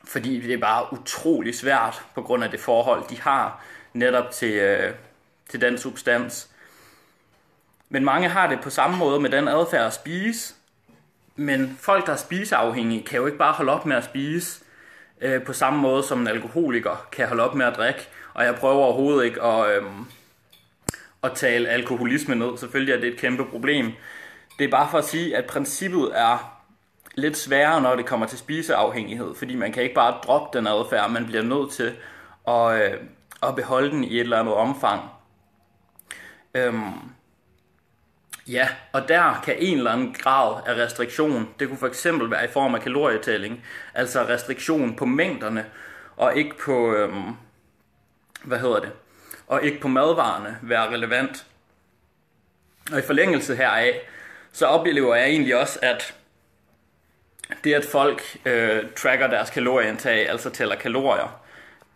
Fordi 0.05 0.39
det 0.39 0.53
er 0.53 0.57
bare 0.57 0.93
utrolig 0.93 1.55
svært 1.55 2.01
på 2.15 2.21
grund 2.21 2.43
af 2.43 2.51
det 2.51 2.59
forhold, 2.59 3.03
de 3.09 3.21
har 3.21 3.63
netop 3.93 4.31
til, 4.31 4.53
øh, 4.53 4.93
til 5.49 5.61
den 5.61 5.77
substans. 5.77 6.49
Men 7.89 8.05
mange 8.05 8.29
har 8.29 8.47
det 8.47 8.59
på 8.61 8.69
samme 8.69 8.97
måde 8.97 9.19
med 9.19 9.29
den 9.29 9.47
adfærd 9.47 9.85
at 9.85 9.93
spise. 9.93 10.53
Men 11.35 11.77
folk, 11.81 12.05
der 12.05 12.13
er 12.13 12.17
spiseafhængige, 12.17 13.03
kan 13.03 13.19
jo 13.19 13.25
ikke 13.25 13.37
bare 13.37 13.53
holde 13.53 13.71
op 13.71 13.85
med 13.85 13.95
at 13.95 14.03
spise 14.03 14.63
øh, 15.21 15.43
på 15.43 15.53
samme 15.53 15.79
måde 15.79 16.03
som 16.03 16.21
en 16.21 16.27
alkoholiker 16.27 17.07
kan 17.11 17.27
holde 17.27 17.43
op 17.43 17.55
med 17.55 17.65
at 17.65 17.75
drikke. 17.75 18.07
Og 18.33 18.45
jeg 18.45 18.55
prøver 18.55 18.75
overhovedet 18.75 19.25
ikke 19.25 19.41
at, 19.41 19.77
øh, 19.77 19.83
at 21.23 21.31
tale 21.35 21.69
alkoholisme 21.69 22.35
ned. 22.35 22.57
Selvfølgelig 22.57 22.93
er 22.93 22.99
det 22.99 23.13
et 23.13 23.19
kæmpe 23.19 23.45
problem. 23.45 23.91
Det 24.59 24.65
er 24.65 24.71
bare 24.71 24.91
for 24.91 24.97
at 24.97 25.05
sige, 25.05 25.37
at 25.37 25.45
princippet 25.45 26.11
er 26.13 26.61
lidt 27.15 27.37
sværere, 27.37 27.81
når 27.81 27.95
det 27.95 28.05
kommer 28.05 28.25
til 28.25 28.37
spiseafhængighed. 28.37 29.35
Fordi 29.35 29.55
man 29.55 29.71
kan 29.71 29.83
ikke 29.83 29.95
bare 29.95 30.21
droppe 30.23 30.57
den 30.57 30.67
adfærd, 30.67 31.11
man 31.11 31.25
bliver 31.25 31.43
nødt 31.43 31.71
til 31.71 31.95
at, 32.47 32.81
øh, 32.81 32.99
at 33.43 33.55
beholde 33.55 33.91
den 33.91 34.03
i 34.03 34.13
et 34.13 34.19
eller 34.19 34.39
andet 34.39 34.53
omfang. 34.53 35.01
Øhm, 36.53 36.93
Ja, 38.49 38.67
og 38.93 39.07
der 39.07 39.41
kan 39.43 39.55
en 39.59 39.77
eller 39.77 39.91
anden 39.91 40.13
grad 40.13 40.61
af 40.65 40.73
restriktion, 40.73 41.49
det 41.59 41.67
kunne 41.67 41.77
for 41.77 41.87
eksempel 41.87 42.31
være 42.31 42.45
i 42.45 42.47
form 42.47 42.75
af 42.75 42.81
kalorietælling, 42.81 43.63
altså 43.93 44.23
restriktion 44.23 44.95
på 44.95 45.05
mængderne, 45.05 45.65
og 46.17 46.35
ikke 46.35 46.55
på, 46.65 46.93
øhm, 46.93 47.33
hvad 48.43 48.59
hedder 48.59 48.79
det, 48.79 48.91
og 49.49 49.63
ikke 49.63 49.79
på 49.79 49.87
madvarerne 49.87 50.57
være 50.61 50.89
relevant. 50.89 51.45
Og 52.91 52.99
i 52.99 53.01
forlængelse 53.01 53.55
heraf, 53.55 53.99
så 54.51 54.65
oplever 54.65 55.15
jeg 55.15 55.27
egentlig 55.29 55.55
også, 55.55 55.79
at 55.81 56.15
det 57.63 57.73
at 57.73 57.85
folk 57.85 58.37
øh, 58.45 58.83
tracker 58.95 59.27
deres 59.27 59.49
kalorieindtag, 59.49 60.29
altså 60.29 60.49
tæller 60.49 60.75
kalorier, 60.75 61.41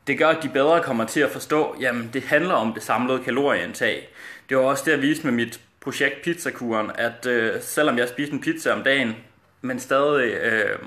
det 0.07 0.17
gør, 0.17 0.29
at 0.29 0.43
de 0.43 0.49
bedre 0.49 0.83
kommer 0.83 1.05
til 1.05 1.19
at 1.19 1.29
forstå, 1.29 1.75
jamen 1.79 2.09
det 2.13 2.23
handler 2.23 2.53
om 2.53 2.73
det 2.73 2.83
samlede 2.83 3.23
kalorieindtag. 3.23 4.09
Det 4.49 4.57
var 4.57 4.63
også 4.63 4.83
det, 4.85 4.91
jeg 4.91 5.01
viste 5.01 5.25
med 5.25 5.33
mit 5.33 5.61
projekt 5.81 6.21
Pizzakuren, 6.23 6.91
at 6.95 7.25
øh, 7.25 7.61
selvom 7.61 7.97
jeg 7.97 8.09
spiste 8.09 8.33
en 8.33 8.41
pizza 8.41 8.71
om 8.71 8.83
dagen, 8.83 9.15
men 9.61 9.79
stadig 9.79 10.33
øh, 10.33 10.79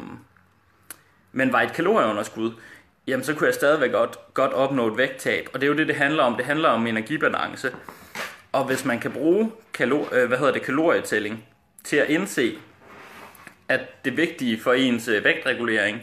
men 1.33 1.53
var 1.53 1.63
et 1.63 1.73
kalorieunderskud, 1.73 2.53
jamen 3.07 3.25
så 3.25 3.35
kunne 3.35 3.47
jeg 3.47 3.55
stadigvæk 3.55 3.93
godt, 3.93 4.35
godt 4.35 4.53
opnå 4.53 4.87
et 4.87 4.97
vægttab. 4.97 5.49
Og 5.55 5.61
det 5.61 5.67
er 5.67 5.71
jo 5.71 5.77
det, 5.77 5.89
det 5.89 5.97
handler 5.97 6.23
om. 6.23 6.37
Det 6.37 6.45
handler 6.45 6.69
om 6.69 6.87
energibalance. 6.87 7.73
Og 8.53 8.65
hvis 8.65 8.85
man 8.85 9.01
kan 9.01 9.11
bruge 9.11 9.53
kalor, 9.75 10.09
øh, 10.13 10.29
hvad 10.29 10.39
hedder 10.39 10.53
det, 10.53 10.63
kalorietælling 10.63 11.45
til 11.85 11.97
at 11.97 12.09
indse, 12.09 12.59
at 13.69 14.05
det 14.05 14.17
vigtige 14.17 14.61
for 14.61 14.73
ens 14.73 15.09
øh, 15.09 15.25
vægtregulering, 15.25 16.03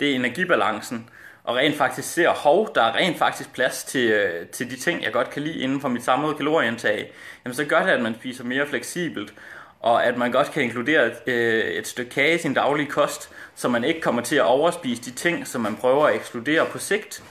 det 0.00 0.10
er 0.10 0.14
energibalancen, 0.14 1.10
og 1.44 1.56
rent 1.56 1.76
faktisk 1.76 2.12
ser, 2.12 2.30
hov, 2.30 2.74
der 2.74 2.82
er 2.82 2.96
rent 2.96 3.18
faktisk 3.18 3.52
plads 3.52 3.84
til, 3.84 4.10
øh, 4.10 4.46
til 4.46 4.70
de 4.70 4.76
ting, 4.76 5.02
jeg 5.02 5.12
godt 5.12 5.30
kan 5.30 5.42
lide 5.42 5.58
inden 5.58 5.80
for 5.80 5.88
mit 5.88 6.04
samlede 6.04 6.34
kalorieindtag, 6.34 7.12
jamen 7.44 7.54
så 7.54 7.64
gør 7.64 7.82
det, 7.82 7.90
at 7.90 8.02
man 8.02 8.14
spiser 8.14 8.44
mere 8.44 8.66
fleksibelt, 8.66 9.34
og 9.82 10.04
at 10.06 10.16
man 10.16 10.32
godt 10.32 10.50
kan 10.50 10.62
inkludere 10.62 11.06
et, 11.06 11.22
øh, 11.26 11.64
et 11.64 11.86
stykke 11.86 12.10
kage 12.10 12.34
i 12.34 12.38
sin 12.38 12.54
daglige 12.54 12.90
kost, 12.90 13.30
så 13.54 13.68
man 13.68 13.84
ikke 13.84 14.00
kommer 14.00 14.22
til 14.22 14.36
at 14.36 14.42
overspise 14.42 15.02
de 15.02 15.10
ting, 15.10 15.46
som 15.46 15.60
man 15.60 15.76
prøver 15.76 16.06
at 16.06 16.14
ekskludere 16.14 16.66
på 16.66 16.78
sigt. 16.78 17.22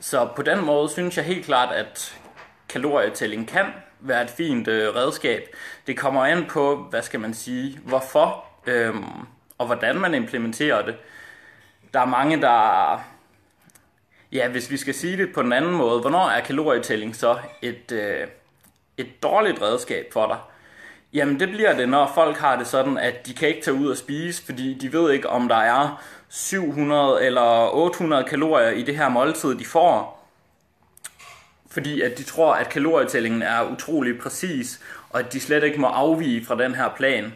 Så 0.00 0.28
på 0.36 0.42
den 0.42 0.64
måde 0.64 0.88
synes 0.88 1.16
jeg 1.16 1.24
helt 1.24 1.44
klart, 1.44 1.74
at 1.74 2.18
kalorietælling 2.68 3.48
kan 3.48 3.66
være 4.00 4.22
et 4.22 4.30
fint 4.30 4.68
øh, 4.68 4.94
redskab. 4.94 5.56
Det 5.86 5.98
kommer 5.98 6.24
an 6.24 6.44
på, 6.48 6.86
hvad 6.90 7.02
skal 7.02 7.20
man 7.20 7.34
sige, 7.34 7.80
hvorfor 7.84 8.44
øh, 8.66 8.94
og 9.58 9.66
hvordan 9.66 10.00
man 10.00 10.14
implementerer 10.14 10.84
det 10.84 10.94
der 11.94 12.00
er 12.00 12.06
mange, 12.06 12.40
der... 12.40 13.00
Ja, 14.32 14.48
hvis 14.48 14.70
vi 14.70 14.76
skal 14.76 14.94
sige 14.94 15.16
det 15.16 15.34
på 15.34 15.40
en 15.40 15.52
anden 15.52 15.74
måde, 15.74 16.00
hvornår 16.00 16.28
er 16.28 16.40
kalorietælling 16.40 17.16
så 17.16 17.38
et, 17.62 17.92
øh, 17.92 18.26
et 18.96 19.22
dårligt 19.22 19.62
redskab 19.62 20.06
for 20.12 20.26
dig? 20.26 20.38
Jamen 21.14 21.40
det 21.40 21.48
bliver 21.48 21.76
det, 21.76 21.88
når 21.88 22.12
folk 22.14 22.36
har 22.36 22.56
det 22.56 22.66
sådan, 22.66 22.98
at 22.98 23.26
de 23.26 23.34
kan 23.34 23.48
ikke 23.48 23.62
tage 23.62 23.74
ud 23.74 23.88
og 23.88 23.96
spise, 23.96 24.44
fordi 24.44 24.74
de 24.74 24.92
ved 24.92 25.12
ikke, 25.12 25.28
om 25.28 25.48
der 25.48 25.56
er 25.56 26.04
700 26.28 27.24
eller 27.24 27.74
800 27.74 28.24
kalorier 28.24 28.70
i 28.70 28.82
det 28.82 28.96
her 28.96 29.08
måltid, 29.08 29.54
de 29.54 29.64
får. 29.64 30.28
Fordi 31.70 32.00
at 32.00 32.18
de 32.18 32.22
tror, 32.22 32.54
at 32.54 32.68
kalorietællingen 32.68 33.42
er 33.42 33.72
utrolig 33.72 34.18
præcis, 34.18 34.80
og 35.10 35.20
at 35.20 35.32
de 35.32 35.40
slet 35.40 35.64
ikke 35.64 35.80
må 35.80 35.86
afvige 35.86 36.44
fra 36.44 36.58
den 36.58 36.74
her 36.74 36.88
plan. 36.96 37.32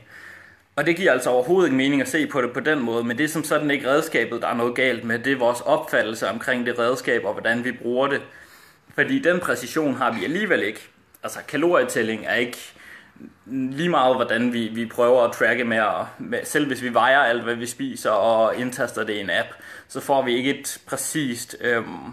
Og 0.76 0.87
det 0.87 0.97
giver 0.97 1.12
altså 1.12 1.30
overhovedet 1.30 1.68
ikke 1.68 1.76
mening 1.76 2.02
at 2.02 2.08
se 2.08 2.26
på 2.26 2.42
det 2.42 2.52
på 2.52 2.61
den 2.61 2.80
måde, 2.80 3.04
men 3.04 3.18
det 3.18 3.25
er 3.25 3.28
som 3.28 3.44
sådan 3.44 3.70
ikke 3.70 3.90
redskabet, 3.90 4.42
der 4.42 4.49
er 4.49 4.54
noget 4.54 4.75
galt 4.75 5.04
med. 5.04 5.18
Det 5.18 5.32
er 5.32 5.37
vores 5.38 5.61
opfattelse 5.61 6.28
omkring 6.28 6.66
det 6.66 6.78
redskab 6.78 7.25
og 7.25 7.32
hvordan 7.32 7.64
vi 7.64 7.73
bruger 7.73 8.08
det. 8.08 8.23
Fordi 8.94 9.18
den 9.18 9.40
præcision 9.40 9.94
har 9.94 10.12
vi 10.12 10.25
alligevel 10.25 10.62
ikke. 10.62 10.88
Altså 11.23 11.38
kalorietælling 11.49 12.25
er 12.26 12.35
ikke 12.35 12.73
lige 13.46 13.88
meget, 13.88 14.16
hvordan 14.16 14.52
vi, 14.52 14.68
vi 14.68 14.87
prøver 14.87 15.22
at 15.22 15.32
tracke 15.32 15.64
med, 15.64 15.80
og 15.80 16.06
med, 16.18 16.38
selv 16.44 16.66
hvis 16.66 16.82
vi 16.82 16.94
vejer 16.94 17.18
alt, 17.18 17.42
hvad 17.42 17.54
vi 17.54 17.66
spiser 17.66 18.10
og 18.10 18.56
indtaster 18.56 19.04
det 19.04 19.12
i 19.12 19.20
en 19.20 19.30
app, 19.30 19.48
så 19.88 20.00
får 20.00 20.22
vi 20.22 20.34
ikke 20.34 20.58
et 20.58 20.80
præcist, 20.87 21.56
øhm, 21.60 22.12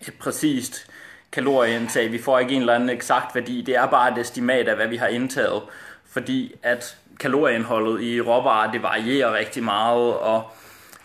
et 0.00 0.14
præcist 0.20 0.90
kalorieindtag. 1.32 2.12
Vi 2.12 2.18
får 2.18 2.38
ikke 2.38 2.54
en 2.54 2.60
eller 2.60 2.74
anden 2.74 2.90
eksakt 2.90 3.34
værdi. 3.34 3.62
Det 3.62 3.76
er 3.76 3.86
bare 3.86 4.12
et 4.12 4.18
estimat 4.18 4.68
af, 4.68 4.76
hvad 4.76 4.88
vi 4.88 4.96
har 4.96 5.06
indtaget. 5.06 5.62
Fordi 6.10 6.54
at 6.62 6.96
kalorieindholdet 7.20 8.02
i 8.02 8.20
råvarer, 8.20 8.72
det 8.72 8.82
varierer 8.82 9.34
rigtig 9.34 9.64
meget, 9.64 10.14
og 10.16 10.50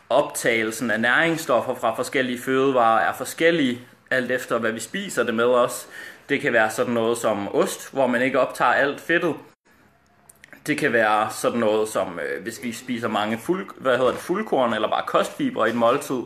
optagelsen 0.09 0.91
af 0.91 1.00
næringsstoffer 1.00 1.75
fra 1.75 1.95
forskellige 1.95 2.39
fødevarer 2.39 3.09
er 3.09 3.13
forskellige, 3.13 3.79
alt 4.12 4.31
efter 4.31 4.57
hvad 4.57 4.71
vi 4.71 4.79
spiser 4.79 5.24
det 5.24 5.33
med 5.33 5.45
os. 5.45 5.88
Det 6.29 6.41
kan 6.41 6.53
være 6.53 6.70
sådan 6.72 6.94
noget 6.94 7.17
som 7.17 7.55
ost, 7.55 7.94
hvor 7.94 8.08
man 8.08 8.22
ikke 8.22 8.39
optager 8.39 8.72
alt 8.72 9.01
fedtet. 9.01 9.36
Det 10.67 10.77
kan 10.77 10.94
være 10.94 11.29
sådan 11.32 11.60
noget 11.60 11.89
som, 11.89 12.20
øh, 12.20 12.44
hvis 12.44 12.63
vi 12.63 12.72
spiser 12.72 13.08
mange 13.08 13.38
fuld, 13.38 13.70
hvad 13.77 13.98
hedder 13.98 14.12
det, 14.12 14.20
fuldkorn 14.20 14.74
eller 14.74 14.89
bare 14.89 15.03
kostfiber 15.08 15.65
i 15.65 15.70
et 15.70 15.75
måltid, 15.75 16.22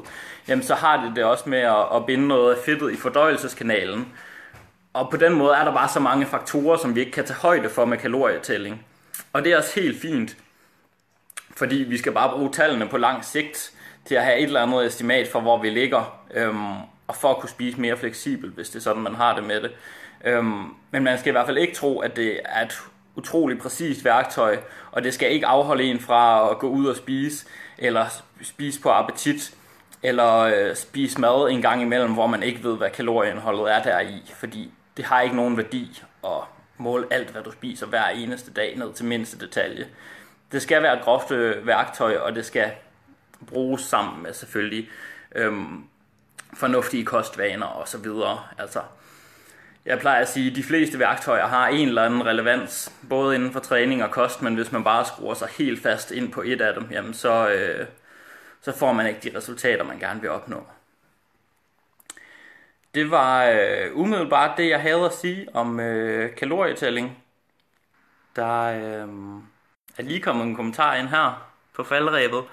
jamen 0.48 0.64
så 0.64 0.76
har 0.76 1.06
det 1.06 1.16
det 1.16 1.24
også 1.24 1.50
med 1.50 1.60
at, 1.60 1.86
at 1.96 2.06
binde 2.06 2.28
noget 2.28 2.56
af 2.56 2.64
fedtet 2.66 2.92
i 2.92 2.98
fordøjelseskanalen. 2.98 4.14
Og 4.94 5.10
på 5.10 5.18
den 5.18 5.34
måde 5.34 5.56
er 5.56 5.64
der 5.64 5.74
bare 5.74 5.90
så 5.90 6.00
mange 6.00 6.26
faktorer, 6.26 6.78
som 6.78 6.96
vi 6.96 7.00
ikke 7.00 7.12
kan 7.12 7.26
tage 7.26 7.40
højde 7.40 7.70
for 7.70 7.86
med 7.86 7.98
kalorietælling. 7.98 8.86
Og 9.34 9.44
det 9.44 9.52
er 9.52 9.58
også 9.58 9.80
helt 9.80 10.02
fint, 10.02 10.38
fordi 11.58 11.76
vi 11.76 11.98
skal 11.98 12.12
bare 12.12 12.38
bruge 12.38 12.52
tallene 12.52 12.88
på 12.88 12.98
lang 12.98 13.26
sigt 13.26 13.72
til 14.06 14.16
at 14.16 14.24
have 14.24 14.38
et 14.38 14.44
eller 14.44 14.62
andet 14.62 14.86
estimat 14.86 15.28
for, 15.28 15.40
hvor 15.40 15.62
vi 15.62 15.70
ligger, 15.70 16.22
øhm, 16.34 16.74
og 17.10 17.16
for 17.16 17.32
at 17.32 17.38
kunne 17.38 17.50
spise 17.50 17.82
mere 17.82 17.98
fleksibelt, 17.98 18.54
hvis 18.54 18.70
det 18.70 18.76
er 18.76 18.84
sådan, 18.84 19.04
man 19.04 19.16
har 19.16 19.36
det 19.36 19.44
med 19.44 19.62
det. 19.62 19.72
Øhm, 20.26 20.64
men 20.92 21.04
man 21.04 21.20
skal 21.20 21.30
i 21.30 21.32
hvert 21.32 21.46
fald 21.46 21.58
ikke 21.58 21.76
tro, 21.76 22.00
at 22.00 22.16
det 22.16 22.40
er 22.46 22.66
et 22.66 22.82
utrolig 23.16 23.60
præcist 23.60 24.06
værktøj, 24.06 24.58
og 24.92 25.04
det 25.04 25.14
skal 25.14 25.32
ikke 25.32 25.48
afholde 25.48 25.84
en 25.84 26.00
fra 26.00 26.52
at 26.52 26.60
gå 26.60 26.70
ud 26.70 26.86
og 26.86 26.96
spise, 26.96 27.46
eller 27.78 28.06
spise 28.42 28.82
på 28.82 28.90
appetit, 28.90 29.54
eller 30.04 30.38
øh, 30.38 30.76
spise 30.76 31.22
mad 31.22 31.50
en 31.52 31.62
gang 31.62 31.82
imellem, 31.82 32.14
hvor 32.14 32.28
man 32.28 32.44
ikke 32.44 32.64
ved, 32.64 32.78
hvad 32.78 32.90
kalorieindholdet 32.90 33.74
er 33.74 33.84
der 33.84 34.00
i, 34.00 34.34
fordi 34.36 34.72
det 34.98 35.06
har 35.06 35.22
ikke 35.22 35.36
nogen 35.36 35.58
værdi, 35.58 36.04
at 36.24 36.42
måle 36.78 37.06
alt, 37.12 37.30
hvad 37.30 37.44
du 37.44 37.52
spiser 37.52 37.86
hver 37.86 38.08
eneste 38.08 38.52
dag 38.52 38.78
ned 38.78 38.94
til 38.94 39.06
mindste 39.06 39.40
detalje. 39.46 39.88
Det 40.52 40.62
skal 40.62 40.84
være 40.84 40.98
et 40.98 41.04
groft 41.04 41.32
øh, 41.32 41.68
værktøj, 41.68 42.16
og 42.16 42.36
det 42.36 42.46
skal 42.46 42.72
bruges 43.48 43.82
sammen 43.82 44.24
med 44.24 44.34
selvfølgelig 44.34 44.90
øhm, 45.36 45.84
fornuftige 46.54 47.06
kostvaner 47.06 47.66
og 47.66 47.88
så 47.88 47.98
videre. 47.98 48.44
Altså, 48.58 48.82
jeg 49.86 50.00
plejer 50.00 50.22
at 50.22 50.30
sige, 50.30 50.50
at 50.50 50.56
de 50.56 50.64
fleste 50.64 51.00
værktøjer 51.00 51.48
har 51.48 51.68
en 51.68 51.88
eller 51.88 52.06
anden 52.06 52.26
relevans, 52.26 52.94
både 53.10 53.36
inden 53.36 53.52
for 53.52 53.60
træning 53.60 54.04
og 54.04 54.12
kost, 54.12 54.42
men 54.42 54.56
hvis 54.56 54.72
man 54.72 54.84
bare 54.84 55.06
skruer 55.06 55.34
sig 55.34 55.48
helt 55.58 55.82
fast 55.84 56.12
ind 56.12 56.32
på 56.32 56.42
et 56.42 56.62
af 56.62 56.74
dem, 56.74 56.88
jamen 56.92 57.14
så, 57.14 57.50
øh, 57.50 57.88
så 58.62 58.78
får 58.78 58.94
man 58.94 59.08
ikke 59.08 59.30
de 59.30 59.38
resultater, 59.38 59.84
man 59.84 60.00
gerne 60.00 60.22
vil 60.22 60.30
opnå. 60.30 60.68
Det 62.96 63.12
var 63.12 63.46
øh, 63.46 63.98
umiddelbart 63.98 64.58
det, 64.58 64.70
jeg 64.70 64.82
havde 64.82 65.06
at 65.06 65.14
sige 65.14 65.48
om 65.54 65.80
øh, 65.80 66.36
kalorietælling. 66.36 67.24
Der 68.36 68.62
øh, 68.64 69.08
er 69.98 70.04
lige 70.04 70.22
kommet 70.22 70.46
en 70.46 70.56
kommentar 70.56 70.96
ind 70.96 71.08
her 71.08 71.52
på 71.74 71.84
faldrebet 71.84 72.44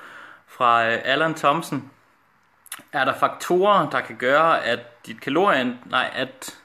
fra 0.47 0.87
øh, 0.87 0.99
Allan 1.05 1.35
Thompson. 1.35 1.91
Er 2.93 3.05
der 3.05 3.15
faktorer, 3.15 3.91
der 3.91 4.01
kan 4.01 4.17
gøre, 4.17 4.65
at 4.65 5.07
dit 5.07 5.21
kalorie, 5.21 5.79
nej, 5.87 6.11
at 6.15 6.59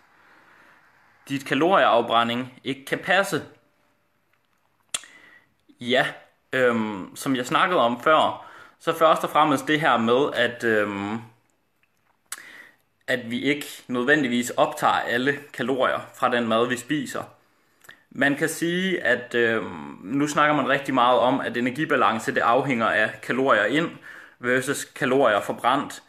dit 1.29 1.45
kalorieafbrænding 1.45 2.61
ikke 2.63 2.85
kan 2.85 2.99
passe? 2.99 3.43
Ja, 5.79 6.07
øhm, 6.53 7.15
som 7.15 7.35
jeg 7.35 7.45
snakkede 7.45 7.81
om 7.81 8.03
før, 8.03 8.47
så 8.79 8.97
først 8.97 9.23
og 9.23 9.29
fremmest 9.29 9.67
det 9.67 9.81
her 9.81 9.97
med, 9.97 10.29
at 10.33 10.63
øhm, 10.63 11.21
at 13.11 13.31
vi 13.31 13.41
ikke 13.41 13.65
nødvendigvis 13.87 14.49
optager 14.49 14.93
alle 14.93 15.39
kalorier 15.53 16.09
fra 16.13 16.31
den 16.31 16.47
mad, 16.47 16.67
vi 16.67 16.77
spiser. 16.77 17.23
Man 18.09 18.35
kan 18.35 18.49
sige, 18.49 19.03
at 19.03 19.35
øh, 19.35 19.63
nu 20.03 20.27
snakker 20.27 20.55
man 20.55 20.69
rigtig 20.69 20.93
meget 20.93 21.19
om, 21.19 21.39
at 21.39 21.57
energibalance 21.57 22.35
det 22.35 22.41
afhænger 22.41 22.87
af 22.87 23.21
kalorier 23.21 23.65
ind 23.65 23.89
versus 24.41 24.85
kalorier 24.85 25.41
forbrændt. 25.41 26.03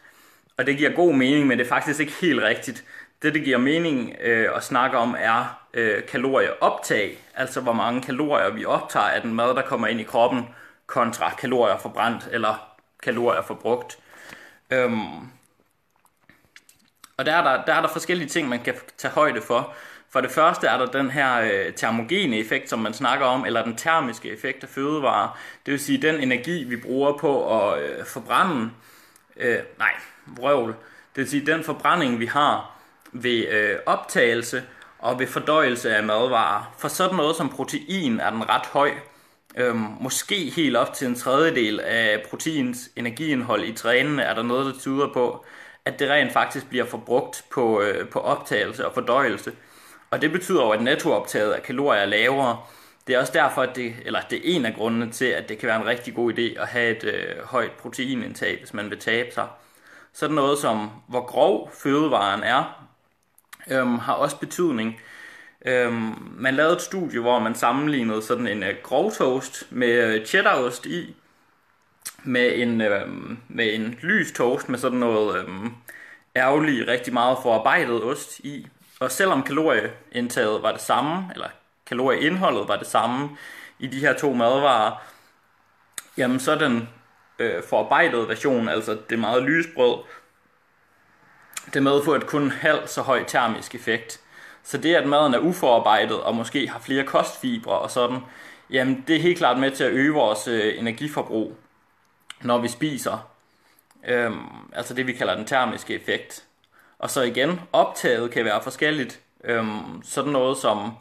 Og 0.57 0.65
det 0.65 0.77
giver 0.77 0.95
god 0.95 1.13
mening, 1.13 1.47
men 1.47 1.57
det 1.57 1.65
er 1.65 1.69
faktisk 1.69 1.99
ikke 1.99 2.13
helt 2.21 2.41
rigtigt. 2.41 2.83
Det, 3.21 3.33
det 3.33 3.43
giver 3.43 3.57
mening 3.57 4.15
øh, 4.21 4.49
at 4.55 4.63
snakke 4.63 4.97
om, 4.97 5.15
er 5.19 5.59
øh, 5.73 6.05
kalorieoptag, 6.05 7.17
altså 7.35 7.61
hvor 7.61 7.73
mange 7.73 8.01
kalorier 8.01 8.49
vi 8.49 8.65
optager 8.65 9.05
af 9.05 9.21
den 9.21 9.33
mad, 9.33 9.55
der 9.55 9.61
kommer 9.61 9.87
ind 9.87 9.99
i 9.99 10.03
kroppen, 10.03 10.47
kontra 10.85 11.29
kalorier 11.29 11.77
forbrændt 11.77 12.29
eller 12.31 12.75
kalorier 13.03 13.41
forbrugt. 13.41 13.97
Øhm, 14.71 15.27
og 17.17 17.25
der 17.25 17.33
er 17.33 17.43
der, 17.43 17.65
der 17.65 17.73
er 17.73 17.81
der 17.81 17.87
forskellige 17.87 18.29
ting, 18.29 18.49
man 18.49 18.63
kan 18.63 18.75
tage 18.97 19.11
højde 19.11 19.41
for. 19.41 19.73
For 20.13 20.21
det 20.21 20.31
første 20.31 20.67
er 20.67 20.77
der 20.77 20.85
den 20.85 21.11
her 21.11 21.41
øh, 21.41 21.73
termogene 21.73 22.37
effekt, 22.37 22.69
som 22.69 22.79
man 22.79 22.93
snakker 22.93 23.25
om, 23.25 23.45
eller 23.45 23.63
den 23.63 23.75
termiske 23.75 24.29
effekt 24.29 24.63
af 24.63 24.69
fødevarer. 24.69 25.39
Det 25.65 25.71
vil 25.71 25.79
sige 25.79 26.01
den 26.01 26.15
energi, 26.15 26.63
vi 26.63 26.75
bruger 26.75 27.17
på 27.17 27.59
at 27.59 27.83
øh, 27.83 28.05
forbrænde, 28.05 28.69
øh, 29.37 29.59
nej, 29.77 29.91
vrøvl. 30.27 30.69
Det 31.15 31.21
vil 31.21 31.29
sige 31.29 31.45
den 31.45 31.63
forbrænding, 31.63 32.19
vi 32.19 32.25
har 32.25 32.79
ved 33.11 33.47
øh, 33.47 33.75
optagelse, 33.85 34.63
og 34.99 35.19
ved 35.19 35.27
fordøjelse 35.27 35.95
af 35.95 36.03
madvarer. 36.03 36.73
For 36.77 36.87
sådan 36.87 37.15
noget 37.15 37.35
som 37.35 37.49
protein 37.49 38.19
er 38.19 38.29
den 38.29 38.49
ret 38.49 38.65
høj. 38.65 38.91
Øhm, 39.57 39.85
måske 40.01 40.49
helt 40.55 40.77
op 40.77 40.93
til 40.93 41.07
en 41.07 41.15
tredjedel 41.15 41.79
af 41.79 42.23
proteins 42.29 42.89
energiindhold 42.95 43.63
i 43.63 43.73
trænene 43.73 44.23
er 44.23 44.35
der 44.35 44.43
noget, 44.43 44.73
der 44.73 44.79
tyder 44.79 45.13
på, 45.13 45.45
at 45.85 45.99
det 45.99 46.09
rent 46.09 46.33
faktisk 46.33 46.69
bliver 46.69 46.85
forbrugt 46.85 47.45
på, 47.53 47.81
øh, 47.81 48.09
på 48.09 48.19
optagelse 48.19 48.87
og 48.87 48.93
fordøjelse. 48.93 49.51
Og 50.13 50.21
det 50.21 50.31
betyder 50.31 50.63
jo, 50.63 50.69
at 50.69 50.81
nettooptaget 50.81 51.51
af 51.51 51.63
kalorier 51.63 52.01
er 52.01 52.05
lavere. 52.05 52.59
Det 53.07 53.15
er 53.15 53.19
også 53.19 53.33
derfor, 53.33 53.61
at 53.61 53.75
det, 53.75 53.95
eller 54.05 54.21
det 54.29 54.37
er 54.37 54.55
en 54.55 54.65
af 54.65 54.73
grundene 54.75 55.11
til, 55.11 55.25
at 55.25 55.49
det 55.49 55.57
kan 55.57 55.67
være 55.67 55.81
en 55.81 55.85
rigtig 55.85 56.15
god 56.15 56.33
idé 56.33 56.61
at 56.61 56.67
have 56.67 56.97
et 56.97 57.03
øh, 57.03 57.43
højt 57.43 57.71
proteinindtag, 57.71 58.57
hvis 58.59 58.73
man 58.73 58.89
vil 58.89 58.99
tabe 58.99 59.31
sig. 59.33 59.47
Sådan 60.13 60.35
noget 60.35 60.57
som, 60.57 60.89
hvor 61.07 61.25
grov 61.25 61.71
fødevaren 61.83 62.43
er, 62.43 62.87
øhm, 63.71 63.99
har 63.99 64.13
også 64.13 64.39
betydning. 64.39 65.01
Øhm, 65.65 66.15
man 66.37 66.53
lavede 66.53 66.75
et 66.75 66.81
studie, 66.81 67.19
hvor 67.19 67.39
man 67.39 67.55
sammenlignede 67.55 68.21
sådan 68.21 68.47
en 68.47 68.63
øh, 68.63 68.75
grov 68.83 69.11
toast 69.11 69.67
med 69.71 70.15
øh, 70.15 70.25
cheddarost 70.25 70.85
i, 70.85 71.15
med 72.23 72.51
en, 72.55 72.81
øh, 72.81 73.07
med 73.47 73.73
en 73.73 73.99
lys 74.01 74.31
toast 74.31 74.69
med 74.69 74.79
sådan 74.79 74.99
noget 74.99 75.37
øh, 75.37 75.49
ærgerligt, 76.35 76.87
rigtig 76.87 77.13
meget 77.13 77.37
forarbejdet 77.43 78.03
ost 78.03 78.39
i. 78.39 78.67
Og 79.03 79.11
selvom 79.11 79.43
kalorieindtaget 79.43 80.63
var 80.63 80.71
det 80.71 80.81
samme, 80.81 81.31
eller 81.33 81.47
kalorieindholdet 81.85 82.67
var 82.67 82.75
det 82.75 82.87
samme 82.87 83.37
i 83.79 83.87
de 83.87 83.99
her 83.99 84.13
to 84.13 84.33
madvarer, 84.33 85.03
jamen 86.17 86.39
så 86.39 86.55
den 86.55 86.89
øh, 87.39 87.63
forarbejdede 87.69 88.27
version, 88.27 88.69
altså 88.69 88.97
det 89.09 89.19
meget 89.19 89.43
lysbrød, 89.43 90.03
det 91.73 91.83
medfører 91.83 92.19
kun 92.19 92.51
halv 92.51 92.87
så 92.87 93.01
høj 93.01 93.23
termisk 93.23 93.75
effekt. 93.75 94.19
Så 94.63 94.77
det, 94.77 94.95
at 94.95 95.07
maden 95.07 95.33
er 95.33 95.39
uforarbejdet 95.39 96.21
og 96.21 96.35
måske 96.35 96.67
har 96.67 96.79
flere 96.79 97.03
kostfibre 97.03 97.79
og 97.79 97.91
sådan, 97.91 98.19
jamen 98.69 99.03
det 99.07 99.15
er 99.15 99.21
helt 99.21 99.37
klart 99.37 99.59
med 99.59 99.71
til 99.71 99.83
at 99.83 99.91
øge 99.91 100.13
vores 100.13 100.47
øh, 100.47 100.79
energiforbrug, 100.79 101.57
når 102.41 102.57
vi 102.57 102.67
spiser. 102.67 103.29
Øhm, 104.07 104.71
altså 104.73 104.93
det, 104.93 105.07
vi 105.07 105.13
kalder 105.13 105.35
den 105.35 105.45
termiske 105.45 105.95
effekt. 105.95 106.45
Og 107.03 107.09
så 107.09 107.21
igen, 107.21 107.61
optaget 107.73 108.31
kan 108.31 108.45
være 108.45 108.61
forskelligt. 108.63 109.19
Øhm, 109.43 110.03
sådan 110.03 110.31
noget 110.31 110.57
som 110.57 110.91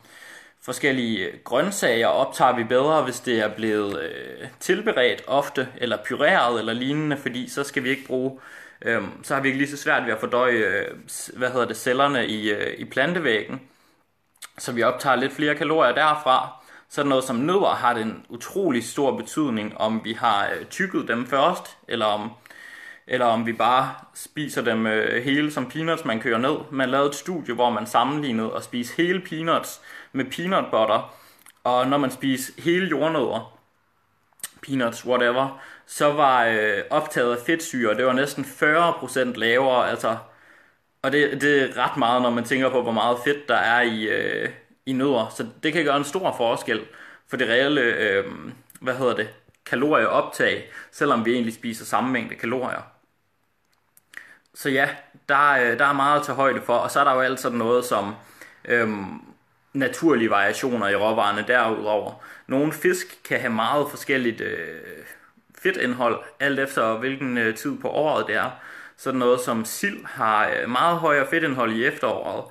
forskellige 0.63 1.31
grøntsager 1.45 2.07
optager 2.07 2.57
vi 2.57 2.65
bedre, 2.65 3.03
hvis 3.03 3.21
det 3.21 3.41
er 3.41 3.49
blevet 3.49 4.03
øh, 4.03 4.49
tilberedt 4.61 5.23
ofte, 5.27 5.69
eller 5.77 5.99
pureret 6.09 6.59
eller 6.59 6.73
lignende, 6.73 7.17
fordi 7.17 7.49
så 7.49 7.65
skal 7.65 7.85
vi 7.85 7.89
ikke 7.89 8.07
bruge, 8.07 8.41
øh, 8.83 9.03
så 9.23 9.35
har 9.35 9.41
vi 9.41 9.49
ikke 9.49 9.59
lige 9.59 9.71
så 9.71 9.77
svært 9.77 10.07
ved 10.07 10.13
at 10.13 10.21
fordøje, 10.21 10.53
øh, 10.53 10.87
hvad 11.37 11.51
hedder 11.51 11.67
det, 11.67 11.77
cellerne 11.77 12.27
i, 12.27 12.51
øh, 12.51 12.75
i 12.79 12.85
plantevæggen, 12.85 13.61
så 14.59 14.73
vi 14.73 14.83
optager 14.83 15.17
lidt 15.17 15.33
flere 15.33 15.55
kalorier 15.55 15.95
derfra. 15.95 16.63
Så 16.89 17.05
noget 17.05 17.25
som 17.25 17.37
nødder 17.37 17.75
har 17.75 17.95
den 17.95 18.27
utrolig 18.29 18.85
stor 18.85 19.17
betydning, 19.17 19.79
om 19.79 20.01
vi 20.05 20.13
har 20.13 20.47
øh, 20.47 20.67
tykket 20.67 21.09
dem 21.09 21.27
først, 21.27 21.77
eller 21.89 22.07
om 22.07 22.31
eller 23.07 23.27
om 23.27 23.47
vi 23.47 23.53
bare 23.53 23.95
spiser 24.15 24.63
dem 24.63 24.87
øh, 24.87 25.25
hele 25.25 25.51
som 25.51 25.71
peanuts, 25.71 26.05
man 26.05 26.21
kører 26.21 26.39
ned. 26.39 26.57
Man 26.71 26.89
lavede 26.89 27.09
et 27.09 27.15
studie, 27.15 27.55
hvor 27.55 27.71
man 27.71 27.87
sammenlignede 27.87 28.53
at 28.57 28.65
spise 28.65 28.97
hele 28.97 29.21
peanuts 29.21 29.81
med 30.13 30.25
peanut 30.25 30.65
butter, 30.65 31.15
og 31.65 31.87
når 31.87 31.99
man 31.99 32.11
spiser 32.11 32.53
hele 32.63 32.89
jordnødder, 32.89 33.59
peanuts, 34.63 35.07
whatever, 35.07 35.63
så 35.87 36.13
var 36.13 36.45
øh, 36.45 36.83
optaget 36.91 37.37
af 37.37 37.43
fedtsyre, 37.47 37.97
det 37.97 38.07
var 38.07 38.13
næsten 38.13 38.45
40% 38.45 39.19
lavere, 39.39 39.91
altså, 39.91 40.17
og 41.03 41.13
det, 41.13 41.41
det 41.41 41.63
er 41.63 41.85
ret 41.85 41.97
meget, 41.97 42.23
når 42.23 42.31
man 42.31 42.45
tænker 42.45 42.71
på, 42.71 42.83
hvor 42.83 42.93
meget 42.93 43.19
fedt 43.25 43.49
der 43.49 43.57
er 43.57 43.81
i, 43.81 44.05
øh, 44.05 44.49
i 44.87 44.93
nødder, 44.93 45.35
så 45.37 45.47
det 45.63 45.73
kan 45.73 45.85
gøre 45.85 45.97
en 45.97 46.05
stor 46.05 46.35
forskel 46.37 46.81
for 47.29 47.37
det 47.37 47.49
reelle, 47.49 47.81
øh, 47.81 48.25
hvad 48.81 48.95
hedder 48.95 49.15
det, 49.15 49.29
kalorieoptag, 49.67 50.71
selvom 50.93 51.25
vi 51.25 51.33
egentlig 51.33 51.55
spiser 51.55 51.85
samme 51.85 52.13
mængde 52.13 52.35
kalorier. 52.35 52.92
Så 54.55 54.71
ja, 54.71 54.89
der, 55.29 55.51
øh, 55.51 55.79
der 55.79 55.85
er 55.85 55.93
meget 55.93 56.21
at 56.21 56.27
tage 56.27 56.37
højde 56.37 56.61
for, 56.63 56.75
og 56.75 56.91
så 56.91 57.01
er 57.01 57.05
der 57.05 57.15
jo 57.15 57.21
alt 57.21 57.41
sådan 57.41 57.59
noget 57.59 57.85
som 57.85 58.15
øhm, 58.65 59.21
naturlige 59.73 60.31
variationer 60.31 60.89
i 60.89 60.97
råvarerne 60.97 61.45
derudover. 61.49 62.13
Nogle 62.47 62.73
fisk 62.73 63.07
kan 63.25 63.41
have 63.41 63.53
meget 63.53 63.91
forskelligt 63.91 64.41
øh, 64.41 64.79
fedtindhold, 65.63 66.23
alt 66.41 66.59
efter 66.59 66.97
hvilken 66.97 67.39
øh, 67.39 67.55
tid 67.55 67.79
på 67.79 67.89
året 67.89 68.27
det 68.27 68.37
er. 68.37 68.51
Sådan 68.97 69.19
noget 69.19 69.41
som 69.41 69.65
sild 69.65 70.05
har 70.05 70.49
øh, 70.49 70.71
meget 70.71 70.99
højere 70.99 71.27
fedtindhold 71.31 71.73
i 71.73 71.85
efteråret. 71.85 72.45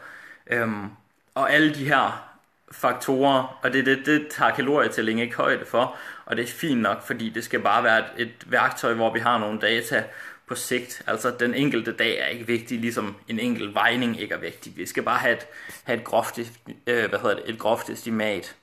Øhm, 0.48 0.90
og 1.36 1.54
alle 1.54 1.74
de 1.76 1.86
her 1.86 2.28
faktorer, 2.72 3.60
og 3.64 3.74
det, 3.74 3.86
det, 3.86 4.06
det 4.06 4.28
tager 4.28 4.52
kalorietælling 4.52 5.22
ikke 5.22 5.36
højde 5.36 5.66
for, 5.66 5.96
og 6.26 6.38
det 6.38 6.44
er 6.44 6.48
fint 6.48 6.82
nok, 6.82 7.08
fordi 7.08 7.30
det 7.30 7.44
skal 7.44 7.60
bare 7.60 7.84
være 7.84 8.00
et, 8.00 8.28
et 8.28 8.52
værktøj, 8.52 8.94
hvor 8.94 9.14
vi 9.14 9.20
har 9.20 9.38
nogle 9.38 9.60
data 9.60 10.04
på 10.52 10.56
sigt. 10.56 11.04
Altså 11.08 11.32
den 11.40 11.54
enkelte 11.54 11.92
dag 11.92 12.20
er 12.20 12.26
ikke 12.26 12.48
vigtig, 12.48 12.80
ligesom 12.80 13.16
en 13.28 13.40
enkelt 13.40 13.76
vejning 13.76 14.22
ikke 14.22 14.34
er 14.34 14.40
vigtig. 14.40 14.78
Vi 14.78 14.86
skal 14.86 15.04
bare 15.04 15.18
have 15.18 15.34
et, 15.34 15.48
have 15.84 16.00
et, 16.00 16.04
groft, 16.04 16.40
øh, 16.88 17.10
hvad 17.10 17.20
hedder 17.20 17.36
det, 17.36 17.50
et 17.50 17.60
groft 17.60 17.90
estimat. 17.90 18.56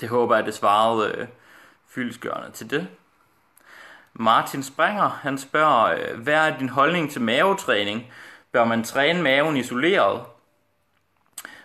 Det 0.00 0.08
håber 0.08 0.36
jeg, 0.36 0.46
det 0.46 0.54
svarede 0.54 1.14
øh, 1.14 1.26
fyldesgørende 1.88 2.50
til 2.50 2.70
det. 2.70 2.88
Martin 4.12 4.62
Springer, 4.62 5.08
han 5.08 5.38
spørger, 5.38 5.84
øh, 5.84 6.20
hvad 6.20 6.34
er 6.34 6.58
din 6.58 6.68
holdning 6.68 7.10
til 7.10 7.20
mavetræning? 7.20 8.12
Bør 8.52 8.64
man 8.64 8.84
træne 8.84 9.22
maven 9.22 9.56
isoleret? 9.56 10.22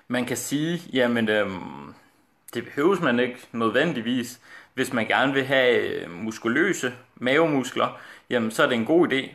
Man 0.07 0.25
kan 0.25 0.37
sige, 0.37 0.81
jamen 0.93 1.29
øh, 1.29 1.51
det 2.53 2.63
behøves 2.63 2.99
man 2.99 3.19
ikke 3.19 3.47
nødvendigvis. 3.51 4.39
Hvis 4.73 4.93
man 4.93 5.07
gerne 5.07 5.33
vil 5.33 5.45
have 5.45 5.79
øh, 5.79 6.11
muskuløse 6.11 6.93
mavemuskler, 7.15 7.99
jamen 8.29 8.51
så 8.51 8.63
er 8.63 8.67
det 8.67 8.75
en 8.75 8.85
god 8.85 9.07
idé. 9.07 9.29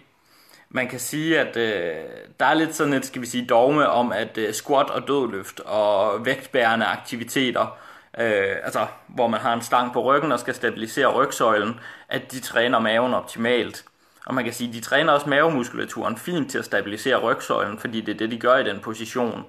Man 0.69 0.89
kan 0.89 1.01
sige, 1.01 1.41
at 1.41 1.57
øh, 1.57 2.05
der 2.41 2.47
er 2.47 2.55
lidt 2.55 2.75
sådan 2.75 2.93
et, 2.93 3.07
skal 3.07 3.23
vi 3.23 3.27
sige, 3.27 3.47
dogme 3.47 3.89
om, 3.89 4.13
at 4.13 4.39
øh, 4.39 4.55
squat 4.55 4.91
og 4.91 5.09
dødløft 5.09 5.61
og 5.61 6.27
vægtbærende 6.27 6.87
aktiviteter, 6.87 7.79
øh, 8.19 8.57
altså 8.65 8.87
hvor 9.09 9.27
man 9.27 9.41
har 9.41 9.55
en 9.55 9.63
stang 9.63 9.93
på 9.93 10.03
ryggen 10.03 10.33
og 10.33 10.41
skal 10.41 10.55
stabilisere 10.55 11.13
rygsøjlen, 11.13 11.81
at 12.09 12.33
de 12.33 12.41
træner 12.41 12.79
maven 12.79 13.15
optimalt. 13.15 13.85
Og 14.27 14.35
man 14.35 14.45
kan 14.45 14.53
sige, 14.53 14.69
at 14.69 14.75
de 14.75 14.81
træner 14.81 15.13
også 15.13 15.29
mavemuskulaturen 15.29 16.17
fint 16.17 16.51
til 16.51 16.59
at 16.59 16.65
stabilisere 16.65 17.17
rygsøjlen, 17.17 17.79
fordi 17.79 18.01
det 18.01 18.15
er 18.15 18.19
det, 18.19 18.31
de 18.31 18.39
gør 18.39 18.57
i 18.57 18.65
den 18.65 18.81
position. 18.81 19.45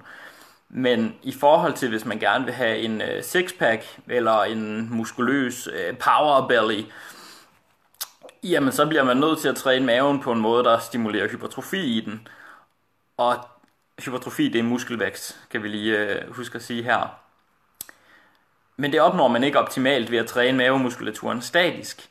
Men 0.68 1.14
i 1.22 1.32
forhold 1.32 1.72
til, 1.72 1.88
hvis 1.88 2.04
man 2.04 2.18
gerne 2.18 2.44
vil 2.44 2.54
have 2.54 2.78
en 2.78 3.02
øh, 3.02 3.22
sixpack 3.22 3.98
eller 4.08 4.42
en 4.42 4.88
muskuløs 4.90 5.66
øh, 5.66 5.96
power 5.98 6.48
belly, 6.48 6.82
jamen 8.44 8.72
så 8.72 8.86
bliver 8.86 9.04
man 9.04 9.16
nødt 9.16 9.38
til 9.38 9.48
at 9.48 9.56
træne 9.56 9.86
maven 9.86 10.20
på 10.20 10.32
en 10.32 10.40
måde, 10.40 10.64
der 10.64 10.78
stimulerer 10.78 11.28
hypertrofi 11.28 11.98
i 11.98 12.00
den. 12.00 12.28
Og 13.16 13.36
hypertrofi, 14.04 14.48
det 14.48 14.58
er 14.58 14.62
muskelvækst, 14.62 15.38
kan 15.50 15.62
vi 15.62 15.68
lige 15.68 15.98
øh, 15.98 16.34
huske 16.34 16.56
at 16.56 16.62
sige 16.62 16.82
her. 16.82 17.18
Men 18.76 18.92
det 18.92 19.00
opnår 19.00 19.28
man 19.28 19.44
ikke 19.44 19.58
optimalt 19.58 20.10
ved 20.10 20.18
at 20.18 20.26
træne 20.26 20.58
mavemuskulaturen 20.58 21.42
statisk. 21.42 22.08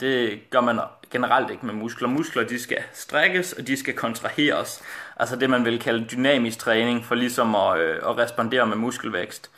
Det 0.00 0.50
gør 0.50 0.60
man 0.60 0.80
generelt 1.10 1.50
ikke 1.50 1.66
med 1.66 1.74
muskler. 1.74 2.08
Muskler 2.08 2.44
de 2.44 2.60
skal 2.60 2.82
strækkes, 2.92 3.52
og 3.52 3.66
de 3.66 3.76
skal 3.76 3.94
kontraheres. 3.94 4.82
Altså 5.16 5.36
det 5.36 5.50
man 5.50 5.64
vil 5.64 5.80
kalde 5.80 6.06
dynamisk 6.12 6.58
træning, 6.58 7.04
for 7.04 7.14
ligesom 7.14 7.54
at, 7.54 7.78
øh, 7.78 7.96
at 7.96 8.18
respondere 8.18 8.66
med 8.66 8.76
muskelvækst. 8.76 9.50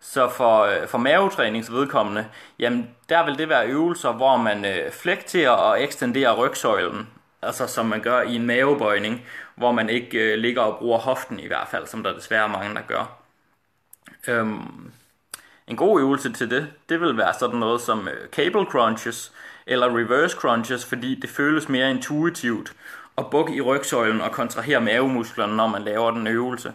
Så 0.00 0.28
for, 0.28 0.62
øh, 0.62 0.88
for 0.88 0.98
mavetræningsvedkommende, 0.98 2.26
jamen 2.58 2.90
der 3.08 3.24
vil 3.24 3.38
det 3.38 3.48
være 3.48 3.66
øvelser, 3.66 4.12
hvor 4.12 4.36
man 4.36 4.64
øh, 4.64 4.92
flekterer 4.92 5.50
og 5.50 5.82
ekstenderer 5.82 6.36
rygsøjlen, 6.36 7.08
altså 7.42 7.66
som 7.66 7.86
man 7.86 8.00
gør 8.00 8.22
i 8.22 8.34
en 8.34 8.46
mavebøjning, 8.46 9.26
hvor 9.54 9.72
man 9.72 9.90
ikke 9.90 10.18
øh, 10.18 10.38
ligger 10.38 10.62
og 10.62 10.78
bruger 10.78 10.98
hoften 10.98 11.40
i 11.40 11.46
hvert 11.46 11.68
fald, 11.68 11.86
som 11.86 12.02
der 12.02 12.14
desværre 12.14 12.44
er 12.44 12.48
mange, 12.48 12.74
der 12.74 12.80
gør. 12.80 13.18
Øhm, 14.28 14.92
en 15.68 15.76
god 15.76 16.00
øvelse 16.00 16.32
til 16.32 16.50
det, 16.50 16.68
det 16.88 17.00
vil 17.00 17.16
være 17.16 17.34
sådan 17.34 17.58
noget 17.58 17.80
som 17.80 18.08
øh, 18.08 18.28
cable 18.28 18.64
crunches 18.64 19.32
eller 19.66 19.96
reverse 19.96 20.36
crunches, 20.36 20.84
fordi 20.84 21.14
det 21.14 21.30
føles 21.30 21.68
mere 21.68 21.90
intuitivt 21.90 22.72
at 23.18 23.30
bukke 23.30 23.54
i 23.54 23.60
rygsøjlen 23.60 24.20
og 24.20 24.32
kontrahere 24.32 24.80
mavemusklerne, 24.80 25.56
når 25.56 25.66
man 25.66 25.82
laver 25.82 26.10
den 26.10 26.26
øvelse. 26.26 26.72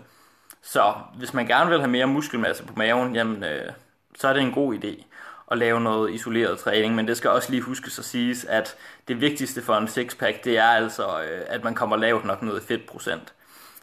Så 0.63 0.93
hvis 1.17 1.33
man 1.33 1.47
gerne 1.47 1.69
vil 1.69 1.79
have 1.79 1.91
mere 1.91 2.07
muskelmasse 2.07 2.65
på 2.65 2.73
maven, 2.75 3.15
jamen, 3.15 3.43
øh, 3.43 3.71
så 4.15 4.27
er 4.27 4.33
det 4.33 4.41
en 4.41 4.51
god 4.51 4.75
idé 4.75 5.03
at 5.51 5.57
lave 5.57 5.81
noget 5.81 6.13
isoleret 6.13 6.59
træning, 6.59 6.95
men 6.95 7.07
det 7.07 7.17
skal 7.17 7.29
også 7.29 7.51
lige 7.51 7.61
huskes 7.61 7.99
at 7.99 8.05
siges, 8.05 8.45
at 8.45 8.75
det 9.07 9.21
vigtigste 9.21 9.61
for 9.61 9.75
en 9.75 9.87
sixpack, 9.87 10.43
det 10.43 10.57
er 10.57 10.67
altså, 10.67 11.21
øh, 11.21 11.41
at 11.47 11.63
man 11.63 11.75
kommer 11.75 11.97
lavt 11.97 12.25
nok 12.25 12.41
ned 12.41 12.57
i 12.57 12.65
fedtprocent. 12.65 13.33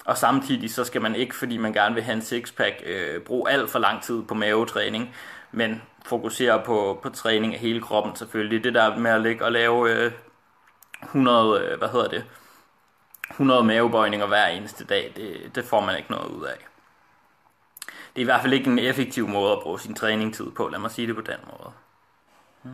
Og 0.04 0.18
samtidig 0.18 0.74
så 0.74 0.84
skal 0.84 1.02
man 1.02 1.14
ikke, 1.14 1.36
fordi 1.36 1.56
man 1.56 1.72
gerne 1.72 1.94
vil 1.94 2.04
have 2.04 2.16
en 2.16 2.22
sixpack, 2.22 2.82
øh, 2.86 3.20
bruge 3.20 3.50
alt 3.50 3.70
for 3.70 3.78
lang 3.78 4.02
tid 4.02 4.22
på 4.22 4.34
mavetræning, 4.34 5.14
men 5.52 5.82
fokusere 6.06 6.62
på, 6.64 7.00
på 7.02 7.08
træning 7.08 7.54
af 7.54 7.60
hele 7.60 7.80
kroppen 7.80 8.16
selvfølgelig. 8.16 8.64
Det 8.64 8.74
der 8.74 8.96
med 8.96 9.10
at 9.10 9.20
ligge 9.20 9.44
og 9.44 9.52
lave 9.52 10.04
øh, 10.04 10.12
100, 11.02 11.60
øh, 11.60 11.78
hvad 11.78 11.88
hedder 11.88 12.08
det, 12.08 12.24
100 13.30 13.64
mavebøjninger 13.64 14.26
hver 14.26 14.46
eneste 14.46 14.84
dag, 14.84 15.12
det, 15.16 15.54
det 15.54 15.64
får 15.64 15.80
man 15.80 15.96
ikke 15.96 16.10
noget 16.10 16.30
ud 16.30 16.44
af 16.44 16.69
det 18.14 18.16
er 18.16 18.20
i 18.20 18.24
hvert 18.24 18.40
fald 18.40 18.52
ikke 18.52 18.70
en 18.70 18.78
effektiv 18.78 19.28
måde 19.28 19.52
at 19.52 19.60
bruge 19.62 19.80
sin 19.80 19.94
træningstid 19.94 20.50
på, 20.50 20.68
lad 20.68 20.78
mig 20.78 20.90
sige 20.90 21.06
det 21.06 21.14
på 21.14 21.20
den 21.20 21.38
måde. 21.46 21.72
Hmm. 22.62 22.72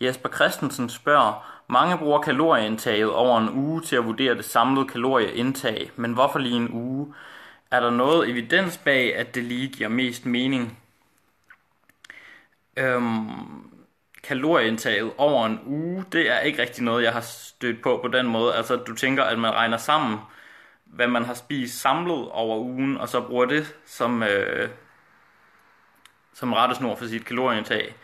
Jesper 0.00 0.28
Christensen 0.28 0.88
spørger, 0.88 1.62
mange 1.68 1.98
bruger 1.98 2.22
kalorieindtaget 2.22 3.10
over 3.10 3.38
en 3.38 3.50
uge 3.50 3.80
til 3.80 3.96
at 3.96 4.04
vurdere 4.04 4.34
det 4.34 4.44
samlede 4.44 4.88
kalorieindtag, 4.88 5.90
men 5.96 6.12
hvorfor 6.12 6.38
lige 6.38 6.56
en 6.56 6.72
uge? 6.72 7.14
Er 7.70 7.80
der 7.80 7.90
noget 7.90 8.30
evidens 8.30 8.78
bag, 8.78 9.16
at 9.16 9.34
det 9.34 9.44
lige 9.44 9.68
giver 9.68 9.88
mest 9.88 10.26
mening? 10.26 10.78
Øhm, 12.76 13.28
kalorieindtaget 14.22 15.12
over 15.18 15.46
en 15.46 15.60
uge, 15.66 16.04
det 16.12 16.30
er 16.30 16.38
ikke 16.38 16.62
rigtig 16.62 16.84
noget, 16.84 17.04
jeg 17.04 17.12
har 17.12 17.20
stødt 17.20 17.82
på 17.82 17.98
på 18.02 18.08
den 18.08 18.26
måde. 18.26 18.54
Altså, 18.54 18.76
du 18.76 18.94
tænker, 18.94 19.24
at 19.24 19.38
man 19.38 19.52
regner 19.52 19.76
sammen, 19.76 20.18
hvad 20.92 21.08
man 21.08 21.24
har 21.24 21.34
spist 21.34 21.80
samlet 21.80 22.28
over 22.30 22.58
ugen, 22.58 22.98
og 22.98 23.08
så 23.08 23.20
bruger 23.20 23.44
det 23.44 23.74
som, 23.86 24.22
øh, 24.22 24.68
som 26.34 26.52
rettesnor 26.52 26.96
for 26.96 27.06
sit 27.06 27.24
kalorieindtag. 27.24 27.94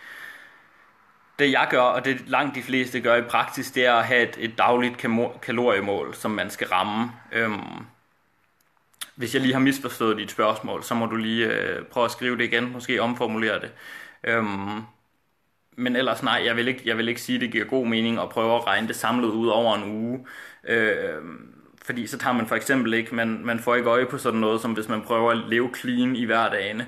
Det 1.39 1.53
jeg 1.53 1.67
gør, 1.71 1.81
og 1.81 2.05
det 2.05 2.29
langt 2.29 2.55
de 2.55 2.63
fleste 2.63 3.01
gør 3.01 3.17
i 3.17 3.23
praksis, 3.23 3.71
det 3.71 3.87
er 3.87 3.95
at 3.95 4.07
have 4.07 4.29
et, 4.29 4.37
et 4.39 4.59
dagligt 4.59 5.07
kaloriemål, 5.43 6.15
som 6.15 6.31
man 6.31 6.51
skal 6.51 6.69
ramme. 6.69 7.13
Øhm, 7.33 7.87
hvis 9.15 9.35
jeg 9.35 9.43
lige 9.43 9.53
har 9.53 9.61
misforstået 9.61 10.17
dit 10.17 10.31
spørgsmål, 10.31 10.83
så 10.83 10.95
må 10.95 11.07
du 11.07 11.17
lige 11.17 11.47
øh, 11.47 11.85
prøve 11.85 12.05
at 12.05 12.11
skrive 12.11 12.37
det 12.37 12.45
igen, 12.45 12.73
måske 12.73 13.03
omformulere 13.03 13.61
det. 13.61 13.73
Øhm, 14.25 14.83
men 15.77 15.97
ellers 15.97 16.23
nej, 16.23 16.43
jeg 16.45 16.57
vil, 16.57 16.69
ikke, 16.69 16.83
jeg 16.85 16.99
vil 16.99 17.09
ikke 17.09 17.21
sige, 17.21 17.37
at 17.37 17.41
det 17.41 17.53
giver 17.53 17.65
god 17.65 17.87
mening 17.87 18.19
at 18.21 18.29
prøve 18.29 18.57
at 18.57 18.67
regne 18.67 18.89
det 18.89 18.97
samlet 18.97 19.29
ud 19.29 19.49
over 19.49 19.77
en 19.77 19.85
uge. 19.85 20.27
Øhm, 20.65 21.58
fordi 21.89 22.07
så 22.07 22.19
tager 22.19 22.35
man 22.35 22.47
for 22.47 22.55
eksempel 22.55 22.95
ikke, 22.95 23.15
man, 23.15 23.41
man 23.45 23.59
får 23.61 23.75
ikke 23.75 23.91
øje 23.91 24.07
på 24.07 24.19
sådan 24.19 24.41
noget, 24.41 24.61
som 24.61 24.73
hvis 24.73 24.89
man 24.89 25.03
prøver 25.03 25.31
at 25.31 25.39
leve 25.49 25.71
clean 25.81 26.17
i 26.17 26.25
hverdagen, 26.25 26.83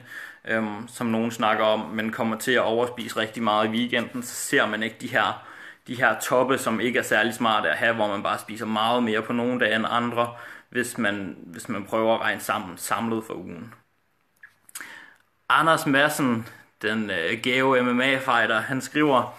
øhm, 0.49 0.89
som 0.89 1.07
nogen 1.07 1.31
snakker 1.31 1.65
om, 1.65 1.81
men 1.91 2.13
kommer 2.13 2.37
til 2.39 2.53
at 2.53 2.61
overspise 2.61 3.17
rigtig 3.17 3.43
meget 3.43 3.67
i 3.67 3.71
weekenden, 3.71 4.23
så 4.23 4.35
ser 4.35 4.67
man 4.67 4.83
ikke 4.83 4.97
de 5.01 5.09
her, 5.09 5.47
de 5.87 5.95
her 5.95 6.21
toppe, 6.21 6.59
som 6.59 6.81
ikke 6.81 6.99
er 6.99 7.03
særlig 7.03 7.35
smarte 7.35 7.71
at 7.71 7.77
have, 7.77 7.95
hvor 7.95 8.09
man 8.09 8.23
bare 8.23 8.39
spiser 8.39 8.67
meget 8.67 9.03
mere 9.03 9.23
på 9.23 9.33
nogle 9.33 9.61
dage 9.61 9.77
end 9.77 9.87
andre, 9.89 10.35
hvis 10.71 10.99
man, 10.99 11.37
hvis 11.47 11.69
man 11.69 11.85
prøver 11.85 12.15
at 12.15 12.21
regne 12.21 12.41
sammen 12.41 12.79
samlet 12.79 13.25
for 13.25 13.35
ugen. 13.35 13.75
Anders 15.49 15.87
Madsen 15.87 16.47
den 16.83 17.11
øh, 17.11 17.41
gave 17.43 17.83
MMA-fighter, 17.83 18.61
han 18.61 18.81
skriver, 18.81 19.35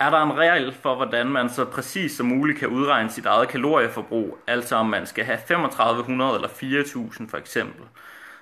er 0.00 0.10
der 0.10 0.22
en 0.22 0.38
regel 0.38 0.72
for, 0.72 0.94
hvordan 0.94 1.26
man 1.26 1.48
så 1.48 1.64
præcis 1.64 2.16
som 2.16 2.26
muligt 2.26 2.58
kan 2.58 2.68
udregne 2.68 3.10
sit 3.10 3.26
eget 3.26 3.48
kalorieforbrug, 3.48 4.38
altså 4.46 4.76
om 4.76 4.86
man 4.86 5.06
skal 5.06 5.24
have 5.24 5.38
3500 5.48 6.34
eller 6.34 6.48
4000 6.48 7.28
for 7.28 7.36
eksempel? 7.36 7.84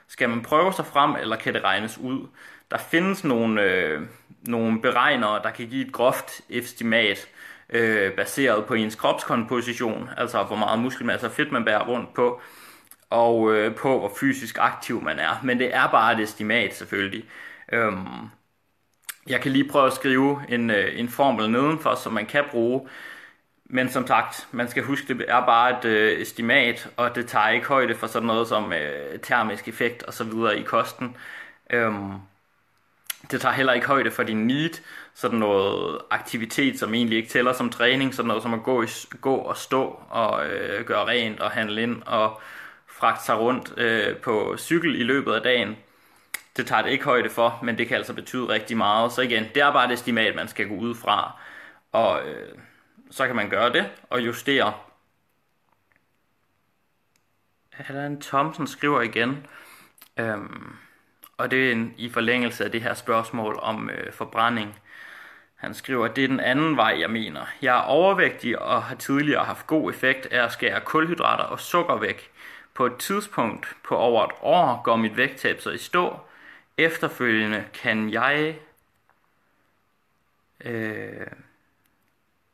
Skal 0.09 0.29
man 0.29 0.43
prøve 0.43 0.73
sig 0.73 0.87
frem, 0.87 1.17
eller 1.21 1.37
kan 1.37 1.55
det 1.55 1.65
regnes 1.65 1.99
ud? 1.99 2.27
Der 2.71 2.79
findes 2.79 3.25
nogle, 3.25 3.63
øh, 3.63 4.03
nogle 4.43 4.81
beregnere, 4.81 5.43
der 5.43 5.51
kan 5.51 5.69
give 5.69 5.87
et 5.87 5.93
groft 5.93 6.41
estimat, 6.49 7.29
øh, 7.71 8.13
baseret 8.13 8.67
på 8.67 8.75
ens 8.75 8.95
kropskomposition, 8.95 10.11
altså 10.17 10.43
hvor 10.43 10.57
meget 10.57 10.79
muskelmasse 10.79 11.27
og 11.27 11.33
fedt 11.33 11.53
man 11.53 11.65
bærer 11.65 11.87
rundt 11.89 12.15
på, 12.15 12.41
og 13.11 13.55
øh, 13.55 13.75
på 13.75 13.99
hvor 13.99 14.13
fysisk 14.21 14.59
aktiv 14.61 15.03
man 15.03 15.19
er. 15.19 15.41
Men 15.43 15.59
det 15.59 15.75
er 15.75 15.89
bare 15.89 16.15
et 16.15 16.21
estimat 16.21 16.75
selvfølgelig. 16.77 17.25
Øhm, 17.73 18.31
jeg 19.29 19.41
kan 19.41 19.53
lige 19.53 19.69
prøve 19.69 19.87
at 19.87 19.93
skrive 19.93 20.41
en, 20.49 20.71
øh, 20.71 21.01
en 21.01 21.09
formel 21.09 21.51
nedenfor, 21.51 21.95
som 21.95 22.13
man 22.13 22.27
kan 22.27 22.45
bruge. 22.51 22.89
Men 23.71 23.89
som 23.89 24.07
sagt, 24.07 24.49
man 24.53 24.69
skal 24.69 24.83
huske, 24.83 25.15
det 25.15 25.25
er 25.29 25.47
bare 25.47 25.79
et 25.79 25.85
øh, 25.85 26.21
estimat, 26.21 26.89
og 26.97 27.15
det 27.15 27.27
tager 27.27 27.49
ikke 27.49 27.67
højde 27.67 27.95
for 27.95 28.07
sådan 28.07 28.27
noget 28.27 28.49
som 28.49 28.73
øh, 28.73 29.19
termisk 29.19 29.69
effekt 29.69 30.03
og 30.03 30.15
så 30.15 30.25
videre 30.25 30.59
i 30.59 30.63
kosten. 30.63 31.17
Øhm, 31.71 32.13
det 33.31 33.41
tager 33.41 33.53
heller 33.53 33.73
ikke 33.73 33.87
højde 33.87 34.11
for 34.11 34.23
din 34.23 34.47
need, 34.47 34.81
sådan 35.15 35.39
noget 35.39 35.99
aktivitet, 36.11 36.79
som 36.79 36.95
egentlig 36.95 37.17
ikke 37.17 37.31
tæller 37.31 37.53
som 37.53 37.71
træning, 37.71 38.15
sådan 38.15 38.27
noget 38.27 38.43
som 38.43 38.55
at 38.55 38.63
gå, 38.63 38.83
i, 38.83 38.87
gå 39.21 39.35
og 39.35 39.57
stå 39.57 40.01
og 40.11 40.47
øh, 40.47 40.87
gøre 40.87 41.07
rent 41.07 41.41
og 41.41 41.51
handle 41.51 41.83
ind 41.83 42.03
og 42.07 42.41
fragte 42.87 43.25
sig 43.25 43.39
rundt 43.39 43.73
øh, 43.77 44.17
på 44.17 44.55
cykel 44.59 45.01
i 45.01 45.03
løbet 45.03 45.33
af 45.33 45.43
dagen. 45.43 45.77
Det 46.59 46.67
tager 46.67 46.83
det 46.83 46.91
ikke 46.91 47.05
højde 47.05 47.31
for, 47.31 47.59
men 47.63 47.79
det 47.79 47.89
kan 47.89 47.97
altså 47.97 48.15
betyde 48.15 48.49
rigtig 48.49 48.77
meget. 48.77 49.13
Så 49.13 49.23
igen, 49.23 49.45
det 49.55 49.63
er 49.63 49.73
bare 49.73 49.87
et 49.87 49.93
estimat, 49.93 50.35
man 50.35 50.49
skal 50.49 50.69
gå 50.69 50.75
ud 50.75 50.95
fra. 50.95 51.41
Og 51.93 52.29
øh, 52.29 52.59
så 53.11 53.27
kan 53.27 53.37
man 53.37 53.49
gøre 53.49 53.73
det 53.73 53.91
og 54.11 54.27
justere. 54.27 54.75
Allan 57.89 58.21
Thomsen 58.21 58.67
skriver 58.67 59.01
igen, 59.01 59.47
øhm, 60.17 60.77
og 61.37 61.51
det 61.51 61.69
er 61.69 61.73
en, 61.73 61.95
i 61.97 62.09
forlængelse 62.09 62.65
af 62.65 62.73
det 62.73 62.83
her 62.83 62.95
spørgsmål 62.95 63.59
om 63.63 63.91
øh, 63.91 64.13
forbrænding. 64.13 64.79
Han 65.55 65.75
skriver, 65.75 66.05
at 66.05 66.17
det 66.17 66.25
er 66.25 66.29
den 66.29 66.41
anden 66.41 66.77
vej, 66.77 66.97
jeg 67.01 67.11
mener. 67.11 67.41
Jeg 67.63 67.79
er 67.79 67.83
overvægtig 67.83 68.59
og 68.59 68.83
har 68.83 68.95
tidligere 68.95 69.45
haft 69.45 69.67
god 69.67 69.91
effekt 69.91 70.27
af 70.27 70.45
at 70.45 70.53
skære 70.53 70.81
kulhydrater 70.81 71.45
og 71.45 71.61
sukker 71.61 71.97
væk. 71.97 72.31
På 72.75 72.87
et 72.87 72.97
tidspunkt 72.97 73.77
på 73.85 73.97
over 73.97 74.25
et 74.25 74.33
år 74.41 74.83
går 74.83 74.97
mit 74.97 75.17
vægttab 75.17 75.61
så 75.61 75.71
i 75.71 75.79
stå, 75.79 76.21
Efterfølgende 76.79 77.65
kan 77.75 78.11
jeg 78.13 78.59
øh, 80.65 81.27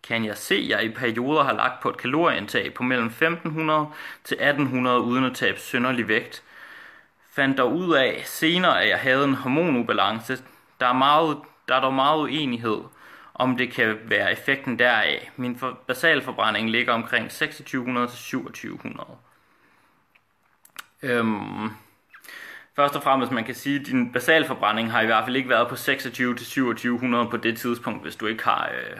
kan 0.02 0.24
jeg 0.24 0.36
se, 0.36 0.54
at 0.54 0.68
jeg 0.68 0.84
i 0.84 0.88
perioder 0.88 1.42
har 1.42 1.52
lagt 1.52 1.82
på 1.82 1.90
et 1.90 1.96
kalorieindtag 1.96 2.74
på 2.74 2.82
mellem 2.82 3.06
1500 3.06 3.88
til 4.24 4.34
1800 4.34 5.00
uden 5.00 5.24
at 5.24 5.34
tabe 5.34 5.58
synderlig 5.58 6.08
vægt. 6.08 6.42
Fandt 7.30 7.58
der 7.58 7.64
ud 7.64 7.94
af 7.94 8.22
senere, 8.24 8.82
at 8.82 8.88
jeg 8.88 8.98
havde 8.98 9.24
en 9.24 9.34
hormonubalance. 9.34 10.38
Der 10.80 10.86
er, 10.86 10.92
meget, 10.92 11.38
der 11.68 11.74
er 11.74 11.80
dog 11.80 11.94
meget 11.94 12.18
uenighed 12.20 12.80
om 13.34 13.56
det 13.56 13.72
kan 13.72 13.98
være 14.04 14.32
effekten 14.32 14.78
deraf. 14.78 15.30
Min 15.36 15.56
for, 15.56 15.78
basalforbrænding 15.86 16.70
ligger 16.70 16.92
omkring 16.92 17.30
2600 17.30 18.06
til 18.06 18.18
2700. 18.18 19.08
Øhm, 21.02 21.70
Først 22.76 22.96
og 22.96 23.02
fremmest, 23.02 23.32
man 23.32 23.44
kan 23.44 23.54
sige, 23.54 23.80
at 23.80 23.86
din 23.86 24.12
basalforbrænding 24.12 24.92
har 24.92 25.00
i 25.00 25.06
hvert 25.06 25.24
fald 25.24 25.36
ikke 25.36 25.48
været 25.48 25.68
på 25.68 25.76
26 25.76 26.36
til 26.36 26.46
2700 26.46 27.26
på 27.30 27.36
det 27.36 27.58
tidspunkt, 27.58 28.02
hvis 28.02 28.16
du 28.16 28.26
ikke 28.26 28.44
har, 28.44 28.70
øh, 28.74 28.98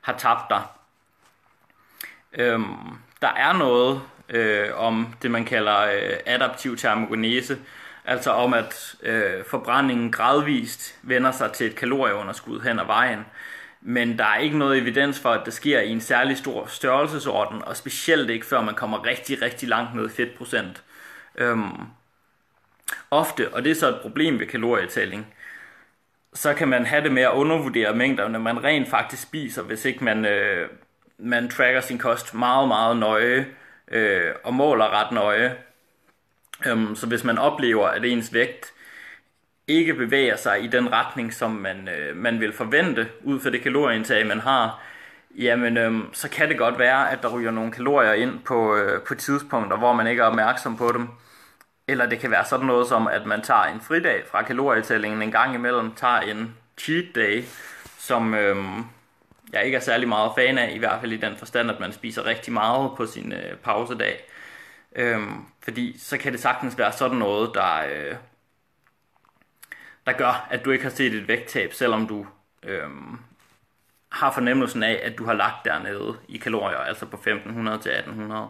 har 0.00 0.12
tabt 0.12 0.50
dig. 0.50 0.62
Øhm, 2.32 2.98
der 3.22 3.28
er 3.28 3.52
noget 3.52 4.02
øh, 4.28 4.68
om 4.76 5.14
det, 5.22 5.30
man 5.30 5.44
kalder 5.44 5.80
øh, 5.80 6.16
adaptiv 6.26 6.76
termogenese, 6.76 7.58
altså 8.04 8.30
om, 8.30 8.54
at 8.54 8.94
øh, 9.02 9.44
forbrændingen 9.50 10.12
gradvist 10.12 10.98
vender 11.02 11.32
sig 11.32 11.52
til 11.52 11.66
et 11.66 11.76
kalorieunderskud 11.76 12.60
hen 12.60 12.78
ad 12.78 12.86
vejen. 12.86 13.26
Men 13.80 14.18
der 14.18 14.24
er 14.24 14.38
ikke 14.38 14.58
noget 14.58 14.78
evidens 14.78 15.20
for, 15.20 15.30
at 15.30 15.46
det 15.46 15.52
sker 15.52 15.80
i 15.80 15.90
en 15.90 16.00
særlig 16.00 16.36
stor 16.38 16.66
størrelsesorden, 16.66 17.64
og 17.64 17.76
specielt 17.76 18.30
ikke 18.30 18.46
før 18.46 18.60
man 18.60 18.74
kommer 18.74 19.04
rigtig, 19.04 19.42
rigtig 19.42 19.68
langt 19.68 19.94
ned 19.94 20.06
i 20.06 20.12
fedtprocent. 20.12 20.82
Øhm, 21.34 21.86
ofte, 23.10 23.54
og 23.54 23.64
det 23.64 23.70
er 23.70 23.74
så 23.74 23.88
et 23.88 24.00
problem 24.02 24.38
ved 24.38 24.46
kalorietælling, 24.46 25.26
så 26.34 26.54
kan 26.54 26.68
man 26.68 26.86
have 26.86 27.04
det 27.04 27.12
med 27.12 27.22
at 27.22 27.32
undervurdere 27.32 27.96
mængderne, 27.96 28.38
man 28.38 28.64
rent 28.64 28.88
faktisk 28.88 29.22
spiser, 29.22 29.62
hvis 29.62 29.84
ikke 29.84 30.04
man, 30.04 30.24
øh, 30.24 30.68
man 31.18 31.48
tracker 31.48 31.80
sin 31.80 31.98
kost 31.98 32.34
meget, 32.34 32.68
meget 32.68 32.96
nøje 32.96 33.46
øh, 33.88 34.32
og 34.44 34.54
måler 34.54 35.00
ret 35.00 35.12
nøje. 35.12 35.56
Øhm, 36.66 36.96
så 36.96 37.06
hvis 37.06 37.24
man 37.24 37.38
oplever, 37.38 37.86
at 37.86 38.04
ens 38.04 38.34
vægt 38.34 38.72
ikke 39.66 39.94
bevæger 39.94 40.36
sig 40.36 40.64
i 40.64 40.66
den 40.66 40.92
retning, 40.92 41.34
som 41.34 41.50
man, 41.50 41.88
øh, 41.88 42.16
man 42.16 42.40
vil 42.40 42.52
forvente 42.52 43.08
ud 43.24 43.40
fra 43.40 43.50
det 43.50 43.62
kalorieindtag, 43.62 44.26
man 44.26 44.40
har, 44.40 44.82
jamen 45.38 45.76
øh, 45.76 45.92
så 46.12 46.28
kan 46.30 46.48
det 46.48 46.58
godt 46.58 46.78
være, 46.78 47.10
at 47.10 47.22
der 47.22 47.36
ryger 47.36 47.50
nogle 47.50 47.72
kalorier 47.72 48.12
ind 48.12 48.38
på, 48.44 48.76
øh, 48.76 49.02
på 49.02 49.14
tidspunkter, 49.14 49.76
hvor 49.76 49.92
man 49.92 50.06
ikke 50.06 50.22
er 50.22 50.26
opmærksom 50.26 50.76
på 50.76 50.92
dem. 50.92 51.08
Eller 51.88 52.06
det 52.06 52.18
kan 52.18 52.30
være 52.30 52.44
sådan 52.44 52.66
noget 52.66 52.88
som, 52.88 53.06
at 53.06 53.26
man 53.26 53.42
tager 53.42 53.64
en 53.64 53.80
fridag 53.80 54.24
fra 54.30 54.42
kalorietællingen 54.42 55.22
en 55.22 55.30
gang 55.30 55.54
imellem, 55.54 55.94
tager 55.94 56.20
en 56.20 56.56
cheat 56.78 57.14
day, 57.14 57.44
som 57.98 58.34
øhm, 58.34 58.84
jeg 59.52 59.64
ikke 59.64 59.76
er 59.76 59.80
særlig 59.80 60.08
meget 60.08 60.32
fan 60.36 60.58
af, 60.58 60.72
i 60.74 60.78
hvert 60.78 61.00
fald 61.00 61.12
i 61.12 61.16
den 61.16 61.36
forstand, 61.36 61.70
at 61.70 61.80
man 61.80 61.92
spiser 61.92 62.26
rigtig 62.26 62.52
meget 62.52 62.90
på 62.96 63.06
sin 63.06 63.32
øh, 63.32 63.56
pausedag. 63.56 64.24
Øhm, 64.96 65.44
fordi 65.64 65.98
så 65.98 66.18
kan 66.18 66.32
det 66.32 66.40
sagtens 66.40 66.78
være 66.78 66.92
sådan 66.92 67.16
noget, 67.16 67.50
der, 67.54 67.76
øh, 67.76 68.16
der 70.06 70.12
gør, 70.12 70.46
at 70.50 70.64
du 70.64 70.70
ikke 70.70 70.84
har 70.84 70.90
set 70.90 71.14
et 71.14 71.28
vægttab, 71.28 71.72
selvom 71.72 72.06
du 72.06 72.26
øhm, 72.62 73.18
har 74.08 74.32
fornemmelsen 74.32 74.82
af, 74.82 75.00
at 75.02 75.18
du 75.18 75.24
har 75.24 75.32
lagt 75.32 75.64
dernede 75.64 76.16
i 76.28 76.36
kalorier, 76.36 76.78
altså 76.78 77.06
på 77.06 77.16
1500 77.16 77.78
til 77.78 77.92
1800. 77.92 78.48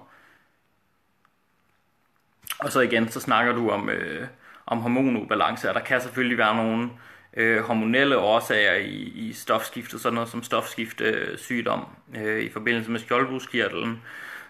Og 2.65 2.73
så 2.73 2.81
igen, 2.81 3.09
så 3.09 3.21
snakker 3.21 3.53
du 3.53 3.71
om, 3.71 3.89
øh, 3.89 4.27
om 4.67 4.79
hormonubalance, 4.79 5.69
og 5.69 5.75
der 5.75 5.81
kan 5.81 6.01
selvfølgelig 6.01 6.39
være 6.39 6.57
nogle 6.57 6.91
øh, 7.37 7.63
hormonelle 7.63 8.19
årsager 8.19 8.75
i, 8.75 9.13
i 9.15 9.33
stofskiftet, 9.33 10.01
sådan 10.01 10.15
noget 10.15 10.29
som 10.29 10.43
stofskiftesygdom 10.43 11.87
øh, 12.17 12.25
øh, 12.25 12.43
i 12.43 12.51
forbindelse 12.51 12.91
med 12.91 13.01
skjoldbruskkirtlen, 13.01 14.03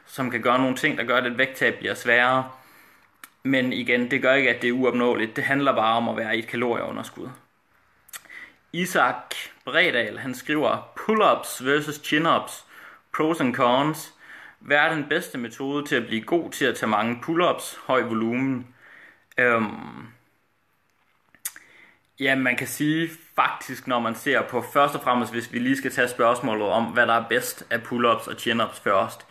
som 0.07 0.31
kan 0.31 0.43
gøre 0.43 0.59
nogle 0.59 0.77
ting, 0.77 0.99
der 0.99 1.05
gør, 1.05 1.17
at 1.17 1.27
et 1.27 1.39
vægttab 1.39 1.79
bliver 1.79 1.95
sværere. 1.95 2.51
Men 3.43 3.73
igen, 3.73 4.11
det 4.11 4.23
gør 4.23 4.35
ikke, 4.35 4.51
at 4.55 4.63
det 4.63 4.69
er 4.69 4.73
uopnåeligt. 4.73 5.37
Det 5.37 5.45
handler 5.45 5.75
bare 5.75 5.97
om 5.97 6.09
at 6.09 6.17
være 6.17 6.37
i 6.37 6.39
et 6.39 6.47
kalorieunderskud. 6.47 7.29
Isak 8.73 9.35
Bredal, 9.65 10.19
han 10.19 10.35
skriver, 10.35 10.93
pull-ups 10.97 11.65
versus 11.65 11.99
chin-ups, 11.99 12.65
pros 13.17 13.41
and 13.41 13.55
cons. 13.55 14.14
Hvad 14.65 14.77
er 14.77 14.95
den 14.95 15.05
bedste 15.09 15.39
metode 15.39 15.87
til 15.87 15.97
at 15.97 16.07
blive 16.07 16.23
god 16.23 16.51
til 16.51 16.65
at 16.65 16.77
tage 16.77 16.91
mange 16.91 17.21
pull-ups, 17.23 17.79
høj 17.87 18.03
volumen? 18.03 18.67
Øhm, 19.39 20.07
ja, 22.21 22.35
man 22.35 22.57
kan 22.57 22.67
sige 22.67 23.11
faktisk, 23.37 23.87
når 23.87 24.01
man 24.01 24.15
ser 24.15 24.43
på 24.43 24.63
først 24.63 24.95
og 24.95 25.03
fremmest, 25.03 25.33
hvis 25.33 25.53
vi 25.53 25.59
lige 25.59 25.77
skal 25.77 25.91
tage 25.91 26.09
spørgsmålet 26.09 26.67
om, 26.69 26.85
hvad 26.85 27.07
der 27.07 27.13
er 27.15 27.29
bedst 27.29 27.67
af 27.71 27.79
pull-ups 27.79 28.29
og 28.29 28.35
chin-ups 28.39 28.81
først. 28.83 29.27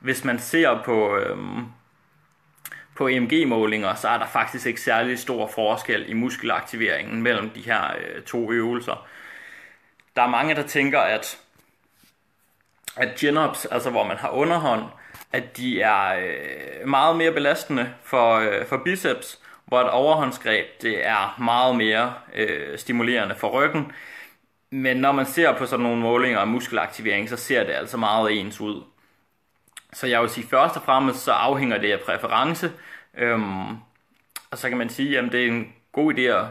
Hvis 0.00 0.24
man 0.24 0.38
ser 0.38 0.82
på, 0.84 1.16
øhm, 1.16 1.64
på 2.96 3.08
EMG-målinger, 3.08 3.94
så 3.94 4.08
er 4.08 4.18
der 4.18 4.26
faktisk 4.26 4.66
ikke 4.66 4.80
særlig 4.80 5.18
stor 5.18 5.46
forskel 5.54 6.10
i 6.10 6.12
muskelaktiveringen 6.12 7.22
mellem 7.22 7.50
de 7.50 7.60
her 7.60 7.96
øh, 7.98 8.22
to 8.22 8.52
øvelser. 8.52 9.06
Der 10.16 10.22
er 10.22 10.28
mange, 10.28 10.54
der 10.54 10.66
tænker, 10.66 11.00
at, 11.00 11.38
at 12.98 13.08
chin-ups, 13.16 13.66
altså 13.70 13.90
hvor 13.90 14.04
man 14.04 14.16
har 14.16 14.30
underhånd, 14.30 14.82
at 15.32 15.56
de 15.56 15.80
er 15.80 16.18
øh, 16.18 16.88
meget 16.88 17.16
mere 17.16 17.32
belastende 17.32 17.94
for, 18.02 18.34
øh, 18.34 18.66
for 18.66 18.76
biceps, 18.84 19.38
hvor 19.66 19.80
et 19.80 19.90
overhåndsgreb 19.90 20.66
det 20.82 21.06
er 21.06 21.40
meget 21.40 21.76
mere 21.76 22.14
øh, 22.34 22.78
stimulerende 22.78 23.34
for 23.34 23.48
ryggen. 23.48 23.92
Men 24.70 24.96
når 24.96 25.12
man 25.12 25.26
ser 25.26 25.58
på 25.58 25.66
sådan 25.66 25.82
nogle 25.82 26.02
målinger 26.02 26.38
af 26.38 26.46
muskelaktivering, 26.46 27.28
så 27.28 27.36
ser 27.36 27.64
det 27.64 27.72
altså 27.72 27.96
meget 27.96 28.40
ens 28.40 28.60
ud. 28.60 28.82
Så 29.92 30.06
jeg 30.06 30.22
vil 30.22 30.30
sige, 30.30 30.48
først 30.48 30.76
og 30.76 30.82
fremmest 30.82 31.20
så 31.20 31.32
afhænger 31.32 31.78
det 31.78 31.92
af 31.92 32.00
præference. 32.00 32.72
Øhm, 33.18 33.70
og 34.50 34.58
så 34.58 34.68
kan 34.68 34.78
man 34.78 34.88
sige, 34.88 35.18
at 35.18 35.32
det 35.32 35.44
er 35.44 35.48
en 35.48 35.72
god 35.92 36.14
idé 36.14 36.20
at 36.20 36.44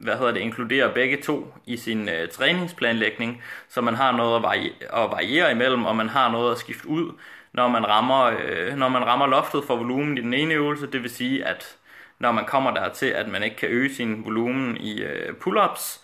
hvad 0.00 0.16
hedder 0.16 0.32
det, 0.32 0.40
inkludere 0.40 0.92
begge 0.94 1.16
to 1.22 1.54
i 1.66 1.76
sin 1.76 2.08
øh, 2.08 2.28
træningsplanlægning, 2.28 3.42
så 3.68 3.80
man 3.80 3.94
har 3.94 4.12
noget 4.12 4.36
at, 4.36 4.42
variere, 4.42 5.04
at 5.04 5.10
variere 5.10 5.52
imellem, 5.52 5.84
og 5.84 5.96
man 5.96 6.08
har 6.08 6.30
noget 6.30 6.52
at 6.52 6.58
skifte 6.58 6.88
ud, 6.88 7.12
når 7.52 7.68
man 7.68 7.88
rammer, 7.88 8.32
øh, 8.42 8.76
når 8.76 8.88
man 8.88 9.06
rammer 9.06 9.26
loftet 9.26 9.64
for 9.64 9.76
volumen 9.76 10.18
i 10.18 10.20
den 10.20 10.34
ene 10.34 10.54
øvelse. 10.54 10.86
Det 10.86 11.02
vil 11.02 11.10
sige, 11.10 11.44
at 11.44 11.76
når 12.18 12.32
man 12.32 12.44
kommer 12.44 12.70
der 12.70 12.88
til, 12.88 13.06
at 13.06 13.28
man 13.28 13.42
ikke 13.42 13.56
kan 13.56 13.68
øge 13.68 13.94
sin 13.94 14.24
volumen 14.24 14.76
i 14.76 15.02
øh, 15.02 15.34
pull-ups, 15.40 16.00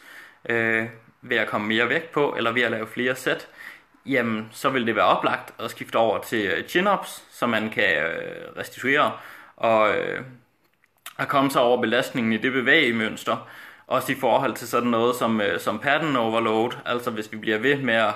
øh, 0.49 0.87
ved 1.23 1.37
at 1.37 1.49
komme 1.49 1.67
mere 1.67 1.89
vægt 1.89 2.13
på, 2.13 2.35
eller 2.37 2.53
ved 2.53 2.63
at 2.63 2.71
lave 2.71 2.87
flere 2.87 3.17
sæt, 3.17 3.49
jamen 4.07 4.49
så 4.53 4.71
vil 4.71 4.87
det 4.87 4.97
være 4.97 5.05
oplagt 5.05 5.55
at 5.61 5.71
skifte 5.71 5.97
over 5.97 6.19
til 6.19 6.47
øh, 6.47 6.65
chin-ups, 6.65 7.23
så 7.31 7.47
man 7.47 7.71
kan 7.71 8.03
øh, 8.03 8.57
restituere 8.57 9.13
og 9.57 9.97
øh, 9.97 10.21
at 11.19 11.29
komme 11.29 11.51
sig 11.51 11.63
over 11.63 11.81
belastningen 11.81 12.33
i 12.33 12.37
det 12.37 12.53
bevægemønster, 12.53 13.49
også 13.87 14.13
i 14.13 14.15
forhold 14.15 14.55
til 14.55 14.69
sådan 14.69 14.91
noget 14.91 15.17
som, 15.17 15.41
øh, 15.41 15.61
som 15.61 15.79
pattern 15.79 16.17
overload, 16.17 16.71
altså 16.85 17.11
hvis 17.11 17.33
vi 17.33 17.37
bliver 17.37 17.59
ved 17.59 17.79
med 17.79 17.95
at 17.95 18.15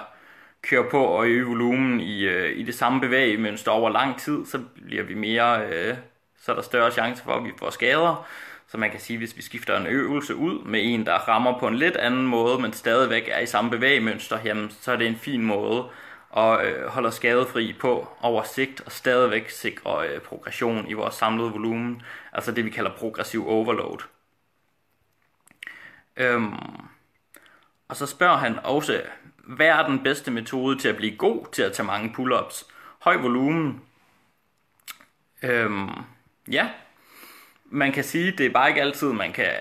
køre 0.62 0.84
på 0.90 1.04
og 1.04 1.26
øge 1.26 1.46
volumen 1.46 2.00
i, 2.00 2.20
øh, 2.24 2.58
i 2.58 2.62
det 2.62 2.74
samme 2.74 3.00
bevægemønster 3.00 3.70
over 3.70 3.90
lang 3.90 4.20
tid, 4.20 4.46
så 4.46 4.58
bliver 4.86 5.02
vi 5.02 5.14
mere, 5.14 5.66
øh, 5.66 5.96
så 6.40 6.52
er 6.52 6.56
der 6.56 6.62
større 6.62 6.90
chance 6.90 7.22
for, 7.22 7.32
at 7.32 7.44
vi 7.44 7.50
får 7.58 7.70
skader. 7.70 8.26
Så 8.68 8.78
man 8.78 8.90
kan 8.90 9.00
sige, 9.00 9.18
hvis 9.18 9.36
vi 9.36 9.42
skifter 9.42 9.76
en 9.80 9.86
øvelse 9.86 10.36
ud 10.36 10.64
med 10.64 10.80
en, 10.82 11.06
der 11.06 11.14
rammer 11.14 11.58
på 11.58 11.66
en 11.66 11.74
lidt 11.74 11.96
anden 11.96 12.26
måde, 12.26 12.58
men 12.62 12.72
stadigvæk 12.72 13.28
er 13.32 13.40
i 13.40 13.46
samme 13.46 13.70
bevægemønster, 13.70 14.38
jamen, 14.44 14.70
så 14.70 14.92
er 14.92 14.96
det 14.96 15.06
en 15.06 15.16
fin 15.16 15.42
måde 15.42 15.84
at 16.36 16.66
øh, 16.66 16.86
holde 16.86 17.12
skadefri 17.12 17.74
på 17.80 18.08
over 18.20 18.42
sigt 18.42 18.80
og 18.86 18.92
stadigvæk 18.92 19.50
sikre 19.50 20.08
øh, 20.08 20.20
progression 20.20 20.88
i 20.88 20.92
vores 20.92 21.14
samlede 21.14 21.50
volumen, 21.50 22.02
altså 22.32 22.52
det 22.52 22.64
vi 22.64 22.70
kalder 22.70 22.90
progressiv 22.90 23.48
overload. 23.48 23.98
Øhm, 26.20 26.54
og 27.88 27.96
så 27.96 28.06
spørger 28.06 28.36
han 28.36 28.58
også, 28.64 29.02
hvad 29.38 29.66
er 29.66 29.86
den 29.86 30.02
bedste 30.02 30.30
metode 30.30 30.78
til 30.78 30.88
at 30.88 30.96
blive 30.96 31.16
god 31.16 31.46
til 31.52 31.62
at 31.62 31.72
tage 31.72 31.86
mange 31.86 32.14
pull-ups? 32.18 32.70
Høj 33.00 33.16
volumen. 33.16 33.82
Øhm, 35.42 35.90
ja, 36.52 36.68
man 37.64 37.92
kan 37.92 38.04
sige, 38.04 38.32
det 38.32 38.46
er 38.46 38.50
bare 38.50 38.68
ikke 38.68 38.80
altid, 38.80 39.12
man 39.12 39.32
kan 39.32 39.52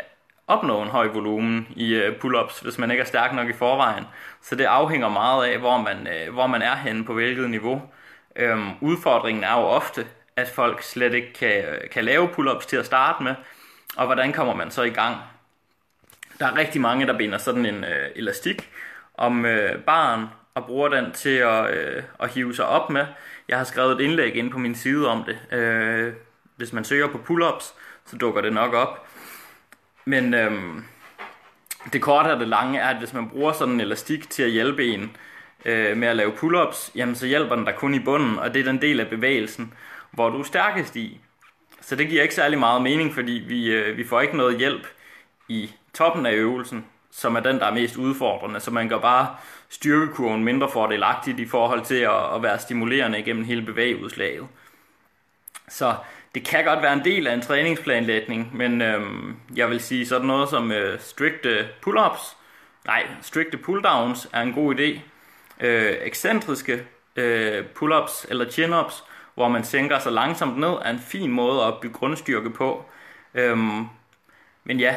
opnå 0.48 0.82
en 0.82 0.88
høj 0.90 1.08
volumen 1.08 1.68
i 1.76 1.94
øh, 1.94 2.20
pull-ups, 2.20 2.64
hvis 2.64 2.78
man 2.78 2.92
ikke 2.92 3.02
er 3.02 3.06
stærk 3.06 3.34
nok 3.34 3.50
i 3.50 3.54
forvejen. 3.54 4.06
Så 4.42 4.56
det 4.56 4.66
afhænger 4.66 5.10
meget 5.10 5.46
af, 5.46 5.60
hvor 5.60 5.78
man, 5.78 6.08
øh, 6.08 6.34
hvor 6.34 6.48
man 6.48 6.62
er 6.62 6.76
henne 6.76 7.06
på 7.06 7.14
hvilket 7.14 7.50
niveau. 7.50 7.82
Øhm, 8.36 8.70
udfordringen 8.82 9.44
er 9.44 9.54
jo 9.54 9.66
ofte, 9.68 10.08
at 10.36 10.50
folk 10.50 10.84
slet 10.84 11.14
ikke 11.14 11.34
kan, 11.34 11.66
øh, 11.66 11.90
kan 11.90 12.06
lave 12.06 12.28
pull-ups 12.28 12.68
til 12.68 12.78
at 12.78 12.86
starte 12.86 13.24
med, 13.24 13.36
og 13.98 14.06
hvordan 14.06 14.34
kommer 14.34 14.56
man 14.56 14.72
så 14.72 14.84
i 14.84 14.90
gang? 14.90 15.18
Der 16.40 16.46
er 16.46 16.58
rigtig 16.58 16.82
mange, 16.82 17.08
der 17.08 17.18
binder 17.18 17.38
sådan 17.38 17.66
en 17.66 17.84
øh, 17.84 18.10
elastik 18.16 18.70
om 19.14 19.46
øh, 19.46 19.82
barn 19.82 20.26
og 20.56 20.66
bruger 20.66 20.90
den 20.90 21.12
til 21.12 21.38
at, 21.38 21.74
øh, 21.74 22.04
at 22.20 22.30
hive 22.30 22.56
sig 22.56 22.66
op 22.66 22.90
med. 22.90 23.06
Jeg 23.48 23.58
har 23.58 23.64
skrevet 23.64 23.92
et 23.92 24.04
indlæg 24.04 24.36
ind 24.36 24.52
på 24.52 24.58
min 24.58 24.76
side 24.76 25.08
om 25.08 25.24
det. 25.24 25.58
Øh, 25.58 26.14
hvis 26.56 26.74
man 26.74 26.84
søger 26.84 27.08
på 27.08 27.18
pull-ups, 27.18 27.74
så 28.06 28.18
dukker 28.18 28.42
det 28.42 28.54
nok 28.54 28.74
op. 28.74 29.08
Men 30.06 30.34
øh, 30.34 30.52
det 31.94 32.02
korte 32.02 32.28
og 32.28 32.40
det 32.40 32.48
lange 32.48 32.80
er, 32.80 32.88
at 32.88 32.98
hvis 32.98 33.14
man 33.14 33.30
bruger 33.30 33.52
sådan 33.54 33.74
en 33.74 33.82
elastik 33.82 34.30
til 34.30 34.44
at 34.44 34.52
hjælpe 34.52 34.86
en 34.88 35.18
øh, 35.66 35.98
med 35.98 36.08
at 36.08 36.16
lave 36.16 36.32
pull-ups, 36.32 36.92
jamen 36.96 37.16
så 37.16 37.26
hjælper 37.26 37.56
den 37.56 37.66
der 37.66 37.72
kun 37.72 37.94
i 37.94 38.00
bunden, 38.00 38.40
og 38.40 38.54
det 38.54 38.60
er 38.60 38.72
den 38.72 38.82
del 38.82 39.00
af 39.00 39.10
bevægelsen, 39.10 39.74
hvor 40.12 40.30
du 40.30 40.40
er 40.40 40.44
stærkest 40.44 40.96
i. 40.96 41.22
Så 41.82 41.96
det 41.96 42.10
giver 42.10 42.24
ikke 42.24 42.36
særlig 42.36 42.60
meget 42.60 42.82
mening, 42.82 43.14
fordi 43.14 43.32
vi, 43.32 43.72
øh, 43.72 43.98
vi 43.98 44.04
får 44.04 44.22
ikke 44.22 44.38
noget 44.38 44.58
hjælp 44.58 44.88
i 45.48 45.72
toppen 45.94 46.26
af 46.26 46.34
øvelsen, 46.34 46.86
som 47.12 47.36
er 47.36 47.40
den, 47.40 47.60
der 47.60 47.66
er 47.66 47.74
mest 47.74 47.98
udfordrende. 47.98 48.60
Så 48.60 48.72
man 48.72 48.90
gør 48.90 49.00
bare 49.00 49.36
styrkekurven 49.70 50.44
mindre 50.44 50.70
fordelagtigt 50.70 51.40
i 51.40 51.46
forhold 51.46 51.82
til 51.86 51.96
at, 51.96 52.36
at 52.36 52.44
være 52.44 52.60
stimulerende 52.60 53.20
igennem 53.20 53.44
hele 53.44 53.62
bevægeudslaget. 53.62 54.48
Så 55.68 55.96
det 56.36 56.46
kan 56.46 56.66
godt 56.66 56.82
være 56.82 56.94
en 56.94 57.06
del 57.06 57.28
af 57.28 57.34
en 57.34 57.42
træningsplanlægning, 57.42 58.58
men 58.58 58.82
øhm, 58.82 59.36
jeg 59.56 59.70
vil 59.70 59.80
sige 59.80 60.08
sådan 60.08 60.28
noget 60.28 60.50
som 60.50 60.72
øh, 60.72 61.00
strikte 61.00 61.68
pull-ups, 61.82 62.36
nej, 62.86 63.08
strikte 63.22 63.58
pull-downs 63.58 64.30
er 64.34 64.42
en 64.42 64.54
god 64.54 64.76
idé. 64.76 65.00
Øh, 65.60 65.96
ekscentriske 66.02 66.86
øh, 67.16 67.66
pull-ups 67.76 68.26
eller 68.30 68.46
chin-ups, 68.46 69.04
hvor 69.34 69.48
man 69.48 69.64
sænker 69.64 70.00
sig 70.00 70.12
langsomt 70.12 70.58
ned, 70.58 70.70
er 70.70 70.90
en 70.90 71.00
fin 71.00 71.32
måde 71.32 71.64
at 71.64 71.74
bygge 71.82 71.96
grundstyrke 71.96 72.50
på. 72.50 72.86
Øhm, 73.34 73.88
men 74.64 74.80
ja, 74.80 74.96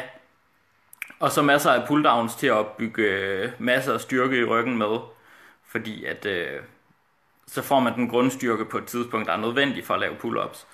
og 1.19 1.31
så 1.31 1.41
masser 1.41 1.71
af 1.71 1.87
pull-downs 1.87 2.39
til 2.39 2.47
at 2.47 2.67
bygge 2.67 3.03
øh, 3.03 3.51
masser 3.59 3.93
af 3.93 4.01
styrke 4.01 4.37
i 4.39 4.43
ryggen 4.43 4.77
med, 4.77 4.97
fordi 5.67 6.05
at 6.05 6.25
øh, 6.25 6.59
så 7.47 7.61
får 7.61 7.79
man 7.79 7.95
den 7.95 8.09
grundstyrke 8.09 8.65
på 8.65 8.77
et 8.77 8.85
tidspunkt, 8.85 9.27
der 9.27 9.33
er 9.33 9.37
nødvendig 9.37 9.85
for 9.85 9.93
at 9.93 9.99
lave 9.99 10.15
pull-ups. 10.15 10.65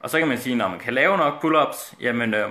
Og 0.00 0.10
så 0.10 0.18
kan 0.18 0.28
man 0.28 0.38
sige, 0.38 0.56
når 0.56 0.68
man 0.68 0.78
kan 0.78 0.94
lave 0.94 1.16
nok 1.16 1.44
pull-ups, 1.44 1.94
jamen 2.00 2.34
øh, 2.34 2.50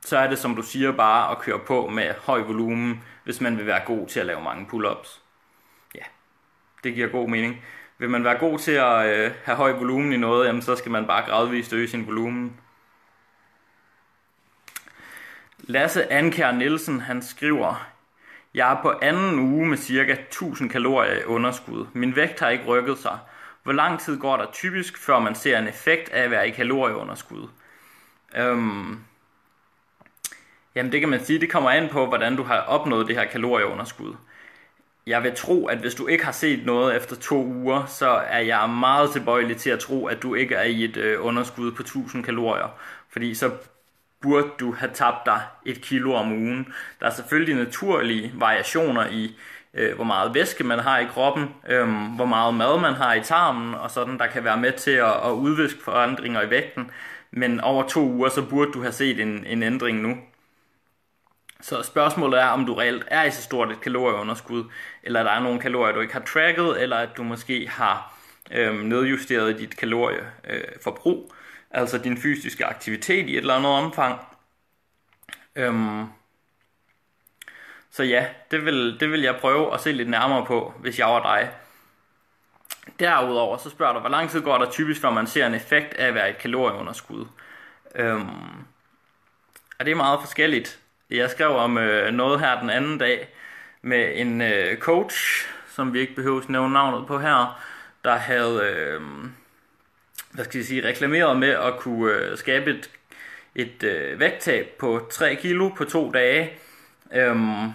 så 0.00 0.18
er 0.18 0.28
det 0.28 0.38
som 0.38 0.56
du 0.56 0.62
siger 0.62 0.92
bare 0.92 1.30
at 1.30 1.38
køre 1.38 1.58
på 1.58 1.86
med 1.86 2.14
høj 2.22 2.42
volumen, 2.42 3.04
hvis 3.24 3.40
man 3.40 3.58
vil 3.58 3.66
være 3.66 3.80
god 3.86 4.06
til 4.06 4.20
at 4.20 4.26
lave 4.26 4.42
mange 4.42 4.66
pull-ups. 4.72 5.20
Ja, 5.94 6.04
det 6.84 6.94
giver 6.94 7.08
god 7.08 7.28
mening. 7.28 7.64
Vil 7.98 8.10
man 8.10 8.24
være 8.24 8.38
god 8.38 8.58
til 8.58 8.72
at 8.72 9.06
øh, 9.06 9.32
have 9.44 9.56
høj 9.56 9.72
volumen 9.72 10.12
i 10.12 10.16
noget, 10.16 10.46
jamen 10.46 10.62
så 10.62 10.76
skal 10.76 10.90
man 10.90 11.06
bare 11.06 11.24
gradvist 11.30 11.72
øge 11.72 11.88
sin 11.88 12.06
volumen. 12.06 12.56
Lasse 15.62 16.12
Ankær 16.12 16.52
Nielsen, 16.52 17.00
han 17.00 17.22
skriver, 17.22 17.88
Jeg 18.54 18.72
er 18.72 18.82
på 18.82 18.92
anden 19.02 19.38
uge 19.38 19.66
med 19.66 19.76
cirka 19.76 20.12
1000 20.12 20.70
kalorier 20.70 21.20
i 21.20 21.24
underskud. 21.24 21.86
Min 21.92 22.16
vægt 22.16 22.40
har 22.40 22.48
ikke 22.48 22.64
rykket 22.64 22.98
sig. 22.98 23.18
Hvor 23.62 23.72
lang 23.72 24.00
tid 24.00 24.18
går 24.18 24.36
der 24.36 24.46
typisk, 24.52 24.98
før 24.98 25.18
man 25.18 25.34
ser 25.34 25.58
en 25.58 25.68
effekt 25.68 26.08
af 26.08 26.22
at 26.22 26.30
være 26.30 26.48
i 26.48 26.50
kalorieunderskud? 26.50 27.48
Øhm, 28.36 28.98
jamen 30.74 30.92
det 30.92 31.00
kan 31.00 31.08
man 31.08 31.24
sige, 31.24 31.40
det 31.40 31.50
kommer 31.50 31.70
an 31.70 31.88
på, 31.88 32.06
hvordan 32.06 32.36
du 32.36 32.42
har 32.42 32.58
opnået 32.58 33.06
det 33.06 33.16
her 33.16 33.24
kalorieunderskud. 33.24 34.14
Jeg 35.06 35.22
vil 35.22 35.32
tro, 35.36 35.66
at 35.66 35.78
hvis 35.78 35.94
du 35.94 36.06
ikke 36.06 36.24
har 36.24 36.32
set 36.32 36.66
noget 36.66 36.96
efter 36.96 37.16
to 37.16 37.44
uger, 37.44 37.86
så 37.86 38.08
er 38.08 38.40
jeg 38.40 38.70
meget 38.70 39.10
tilbøjelig 39.10 39.56
til 39.56 39.70
at 39.70 39.78
tro, 39.78 40.06
at 40.06 40.22
du 40.22 40.34
ikke 40.34 40.54
er 40.54 40.64
i 40.64 40.84
et 40.84 40.96
øh, 40.96 41.26
underskud 41.26 41.72
på 41.72 41.82
1000 41.82 42.24
kalorier. 42.24 42.78
Fordi 43.08 43.34
så 43.34 43.50
burde 44.22 44.48
du 44.60 44.72
have 44.72 44.90
tabt 44.94 45.26
dig 45.26 45.40
et 45.66 45.80
kilo 45.82 46.14
om 46.14 46.32
ugen. 46.32 46.72
Der 47.00 47.06
er 47.06 47.10
selvfølgelig 47.10 47.54
naturlige 47.54 48.32
variationer 48.34 49.06
i 49.06 49.36
øh, 49.74 49.94
hvor 49.94 50.04
meget 50.04 50.34
væske 50.34 50.64
man 50.64 50.78
har 50.78 50.98
i 50.98 51.04
kroppen, 51.04 51.54
øh, 51.68 51.88
hvor 52.16 52.24
meget 52.24 52.54
mad 52.54 52.80
man 52.80 52.94
har 52.94 53.14
i 53.14 53.22
tarmen, 53.22 53.74
og 53.74 53.90
sådan, 53.90 54.18
der 54.18 54.26
kan 54.26 54.44
være 54.44 54.56
med 54.56 54.72
til 54.72 54.90
at, 54.90 55.26
at 55.26 55.30
udviske 55.30 55.82
forandringer 55.82 56.42
i 56.42 56.50
vægten. 56.50 56.90
Men 57.30 57.60
over 57.60 57.88
to 57.88 58.00
uger, 58.00 58.28
så 58.28 58.46
burde 58.46 58.72
du 58.72 58.80
have 58.80 58.92
set 58.92 59.20
en, 59.20 59.46
en 59.46 59.62
ændring 59.62 60.00
nu. 60.00 60.16
Så 61.60 61.82
spørgsmålet 61.82 62.40
er, 62.40 62.46
om 62.46 62.66
du 62.66 62.74
reelt 62.74 63.04
er 63.06 63.24
i 63.24 63.30
så 63.30 63.42
stort 63.42 63.70
et 63.70 63.80
kalorieunderskud, 63.80 64.64
eller 65.02 65.22
der 65.22 65.30
er 65.30 65.40
nogle 65.40 65.60
kalorier, 65.60 65.94
du 65.94 66.00
ikke 66.00 66.12
har 66.12 66.20
tracket, 66.20 66.82
eller 66.82 66.96
at 66.96 67.08
du 67.16 67.22
måske 67.22 67.68
har 67.68 68.14
øh, 68.50 68.82
nedjusteret 68.82 69.58
dit 69.58 69.76
kalorieforbrug 69.76 71.32
altså 71.70 71.98
din 71.98 72.18
fysiske 72.18 72.66
aktivitet 72.66 73.28
i 73.28 73.32
et 73.32 73.38
eller 73.38 73.54
andet 73.54 73.72
omfang. 73.72 74.20
Øhm, 75.56 76.06
så 77.90 78.02
ja, 78.02 78.26
det 78.50 78.64
vil, 78.64 79.00
det 79.00 79.10
vil 79.10 79.20
jeg 79.20 79.36
prøve 79.40 79.74
at 79.74 79.80
se 79.80 79.92
lidt 79.92 80.08
nærmere 80.08 80.46
på, 80.46 80.74
hvis 80.80 80.98
jeg 80.98 81.06
var 81.06 81.22
dig. 81.22 81.50
Derudover 82.98 83.56
så 83.56 83.70
spørger 83.70 83.92
du, 83.92 84.00
hvor 84.00 84.08
lang 84.08 84.30
tid 84.30 84.42
går 84.42 84.58
der 84.58 84.70
typisk, 84.70 85.00
før 85.00 85.10
man 85.10 85.26
ser 85.26 85.46
en 85.46 85.54
effekt 85.54 85.94
af 85.94 86.06
at 86.06 86.14
være 86.14 86.30
et 86.30 86.38
kalorieunderskud? 86.38 87.26
Øhm, 87.94 88.64
og 89.78 89.84
det 89.84 89.90
er 89.90 89.96
meget 89.96 90.20
forskelligt. 90.20 90.80
Jeg 91.10 91.30
skrev 91.30 91.50
om 91.50 91.78
øh, 91.78 92.12
noget 92.12 92.40
her 92.40 92.60
den 92.60 92.70
anden 92.70 92.98
dag 92.98 93.28
med 93.82 94.12
en 94.14 94.40
øh, 94.40 94.78
coach, 94.78 95.46
som 95.68 95.92
vi 95.94 96.00
ikke 96.00 96.14
behøver 96.14 96.40
at 96.40 96.48
nævne 96.48 96.72
navnet 96.72 97.06
på 97.06 97.18
her, 97.18 97.60
der 98.04 98.16
havde 98.16 98.60
øh, 98.62 99.00
hvad 100.30 100.44
skal 100.44 100.58
jeg 100.58 100.66
sige, 100.66 100.88
reklameret 100.88 101.36
med 101.38 101.48
at 101.48 101.76
kunne 101.78 102.12
øh, 102.12 102.38
skabe 102.38 102.70
et, 102.70 102.90
et 103.54 103.82
øh, 103.82 104.20
vægttab 104.20 104.68
på 104.78 105.08
3 105.10 105.34
kilo 105.34 105.68
på 105.68 105.84
to 105.84 106.10
dage. 106.10 106.50
Øhm, 107.14 107.68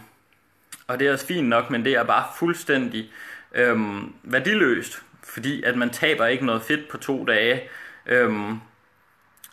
og 0.88 1.00
det 1.00 1.08
er 1.08 1.12
også 1.12 1.26
fint 1.26 1.48
nok, 1.48 1.70
men 1.70 1.86
det 1.86 1.94
er 1.94 2.04
bare 2.04 2.26
fuldstændig 2.39 3.12
øhm, 3.56 4.13
værdiløst, 4.24 5.02
fordi 5.24 5.63
at 5.63 5.78
man 5.78 5.89
taber 5.89 6.26
ikke 6.26 6.46
noget 6.46 6.62
fedt 6.62 6.89
på 6.89 6.98
to 6.98 7.26
dage. 7.26 7.70
Øhm, 8.06 8.60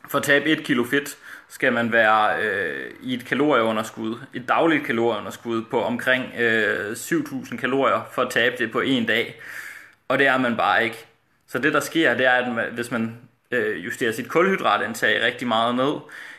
for 0.08 0.18
at 0.18 0.24
tabe 0.24 0.44
1 0.44 0.64
kilo 0.64 0.84
fedt 0.84 1.18
skal 1.48 1.72
man 1.72 1.92
være 1.92 2.42
øh, 2.42 2.90
i 3.02 3.14
et 3.14 3.24
kalorieunderskud, 3.24 4.18
et 4.34 4.48
dagligt 4.48 4.86
kalorieunderskud 4.86 5.64
på 5.70 5.82
omkring 5.82 6.24
øh, 6.38 6.96
7000 6.96 7.58
kalorier 7.58 8.08
for 8.12 8.22
at 8.22 8.30
tabe 8.30 8.56
det 8.58 8.72
på 8.72 8.80
en 8.80 9.06
dag. 9.06 9.40
Og 10.08 10.18
det 10.18 10.26
er 10.26 10.38
man 10.38 10.56
bare 10.56 10.84
ikke. 10.84 11.06
Så 11.52 11.58
det 11.58 11.72
der 11.72 11.80
sker, 11.80 12.14
det 12.14 12.26
er, 12.26 12.32
at 12.32 12.52
man, 12.52 12.64
hvis 12.72 12.90
man 12.90 13.16
øh, 13.50 13.84
justerer 13.84 14.12
sit 14.12 14.28
kulhydratindtag 14.28 15.22
rigtig 15.22 15.48
meget 15.48 15.74
ned, 15.74 15.94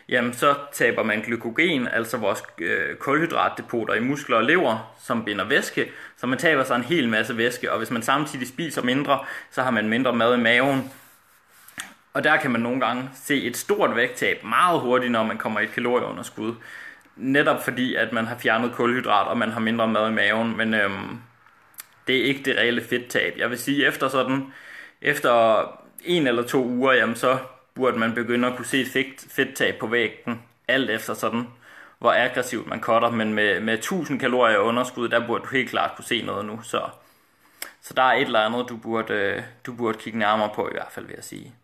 jamen 0.10 0.34
så 0.34 0.56
taber 0.72 1.04
man 1.04 1.22
glykogen, 1.22 1.88
altså 1.88 2.18
vores 2.18 2.44
øh, 2.58 2.96
kulhydratdepoter 2.96 3.94
i 3.94 4.00
muskler 4.00 4.38
og 4.38 4.44
lever, 4.44 4.96
som 5.04 5.26
binder 5.26 5.46
væske, 5.46 5.92
så 6.18 6.28
man 6.28 6.40
taber 6.40 6.64
sig 6.64 6.76
en 6.76 6.84
hel 6.84 7.10
masse 7.10 7.38
væske, 7.38 7.72
og 7.72 7.78
hvis 7.78 7.92
man 7.92 8.02
samtidig 8.02 8.48
spiser 8.48 8.82
mindre, 8.82 9.20
så 9.52 9.62
har 9.62 9.72
man 9.72 9.90
mindre 9.90 10.14
mad 10.14 10.38
i 10.38 10.42
maven, 10.42 10.92
og 12.14 12.24
der 12.24 12.38
kan 12.38 12.52
man 12.52 12.62
nogle 12.62 12.86
gange 12.86 13.10
se 13.14 13.44
et 13.44 13.58
stort 13.58 13.96
vægttab 13.96 14.44
meget 14.44 14.80
hurtigt, 14.80 15.12
når 15.12 15.24
man 15.24 15.38
kommer 15.38 15.60
i 15.60 15.64
et 15.64 15.74
kalorieunderskud. 15.74 16.56
Netop 17.16 17.64
fordi, 17.64 17.96
at 17.96 18.14
man 18.14 18.26
har 18.26 18.38
fjernet 18.38 18.72
kulhydrat, 18.72 19.28
og 19.28 19.38
man 19.38 19.52
har 19.52 19.60
mindre 19.60 19.88
mad 19.88 20.10
i 20.10 20.14
maven. 20.14 20.58
Men 20.58 20.74
øhm, 20.74 21.20
det 22.08 22.18
er 22.18 22.24
ikke 22.24 22.44
det 22.46 22.58
reelle 22.58 22.82
fedttab. 22.82 23.34
Jeg 23.38 23.50
vil 23.50 23.58
sige, 23.58 23.88
efter 23.88 24.08
sådan, 24.08 24.54
efter 25.04 25.64
en 26.06 26.28
eller 26.28 26.44
to 26.44 26.66
uger, 26.66 26.94
jamen 26.94 27.16
så 27.16 27.38
burde 27.76 28.00
man 28.00 28.14
begynde 28.14 28.48
at 28.48 28.56
kunne 28.56 28.66
se 28.66 28.82
et 28.82 29.08
fedttab 29.30 29.76
på 29.80 29.88
vægten. 29.88 30.42
Alt 30.68 30.90
efter 30.90 31.14
sådan, 31.14 31.48
hvor 32.00 32.12
aggressivt 32.12 32.68
man 32.68 32.82
cutter. 32.82 33.10
Men 33.10 33.34
med, 33.34 33.60
med 33.60 33.74
1000 33.74 34.20
kalorier 34.20 34.58
underskud, 34.58 35.10
der 35.10 35.28
burde 35.28 35.44
du 35.44 35.50
helt 35.50 35.70
klart 35.70 35.96
kunne 35.96 36.06
se 36.06 36.22
noget 36.22 36.46
nu. 36.46 36.62
Så, 36.62 36.82
så 37.82 37.94
der 37.94 38.02
er 38.02 38.14
et 38.14 38.22
eller 38.22 38.40
andet, 38.40 38.70
du 38.70 38.78
burde, 38.78 39.14
øh, 39.14 39.42
du 39.66 39.74
burde 39.74 39.98
kigge 39.98 40.20
nærmere 40.20 40.50
på 40.56 40.68
i 40.68 40.72
hvert 40.72 40.92
fald, 40.92 41.06
vil 41.06 41.16
jeg 41.16 41.24
sige. 41.24 41.56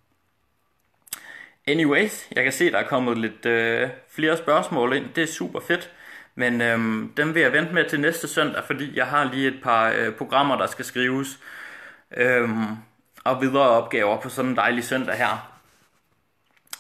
Anyways, 1.68 2.28
jeg 2.32 2.44
kan 2.44 2.54
se, 2.54 2.72
der 2.72 2.78
er 2.78 2.88
kommet 2.88 3.18
lidt 3.18 3.46
øh, 3.46 3.90
flere 4.10 4.38
spørgsmål 4.38 4.94
ind. 4.94 5.06
Det 5.16 5.24
er 5.24 5.28
super 5.28 5.60
fedt. 5.60 5.92
Men 6.36 6.62
øhm, 6.62 7.14
dem 7.18 7.36
vil 7.36 7.42
jeg 7.42 7.54
vente 7.54 7.74
med 7.74 7.90
til 7.90 8.00
næste 8.00 8.28
søndag, 8.28 8.64
fordi 8.64 8.98
jeg 8.98 9.08
har 9.08 9.24
lige 9.24 9.48
et 9.48 9.60
par 9.64 9.94
øh, 9.98 10.14
programmer, 10.14 10.58
der 10.58 10.68
skal 10.68 10.86
skrives. 10.86 11.40
Øhm, 12.18 12.78
og 13.24 13.42
videre 13.42 13.70
opgaver 13.70 14.22
på 14.22 14.30
sådan 14.30 14.52
en 14.52 14.58
dejlig 14.58 14.84
søndag 14.84 15.16
her. 15.16 15.52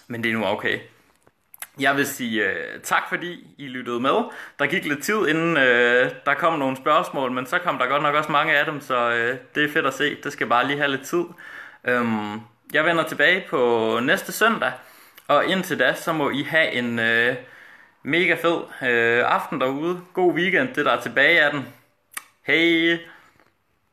Men 0.08 0.23
det 0.23 0.30
er 0.30 0.34
nu 0.34 0.45
okay. 0.45 0.80
Jeg 1.80 1.95
vil 1.95 2.08
sige 2.08 2.45
øh, 2.45 2.82
tak, 2.84 3.04
fordi 3.10 3.47
I 3.58 3.67
lyttede 3.67 3.99
med. 3.99 4.23
Der 4.60 4.67
gik 4.67 4.86
lidt 4.86 5.04
tid, 5.04 5.28
inden 5.28 5.58
øh, 5.58 6.12
der 6.25 6.34
kom 6.34 6.60
nogle 6.60 6.78
spørgsmål, 6.78 7.32
men 7.32 7.45
så 7.45 7.60
kom 7.60 7.78
der 7.78 7.88
godt 7.88 8.04
nok 8.04 8.15
også 8.15 8.32
mange 8.32 8.58
af 8.58 8.65
dem, 8.65 8.82
så 8.82 9.12
øh, 9.12 9.38
det 9.56 9.63
er 9.63 9.69
fedt 9.73 9.86
at 9.86 9.93
se. 9.93 10.17
Det 10.23 10.34
skal 10.34 10.47
bare 10.47 10.67
lige 10.67 10.78
have 10.78 10.91
lidt 10.91 11.06
tid. 11.06 11.23
Øhm, 11.84 12.41
jeg 12.73 12.86
vender 12.86 13.04
tilbage 13.04 13.45
på 13.49 13.99
næste 14.04 14.32
søndag, 14.32 14.71
og 15.28 15.45
indtil 15.45 15.80
da, 15.80 15.93
så 15.93 16.13
må 16.13 16.30
I 16.30 16.43
have 16.43 16.71
en 16.71 16.99
øh, 16.99 17.36
mega 18.04 18.34
fed 18.34 18.58
øh, 18.89 19.23
aften 19.25 19.62
derude. 19.62 20.02
God 20.13 20.34
weekend, 20.34 20.73
det 20.73 20.86
der 20.86 20.91
er 20.91 21.02
tilbage 21.02 21.41
af 21.41 21.52
den. 21.52 21.67
Hej! 22.47 22.99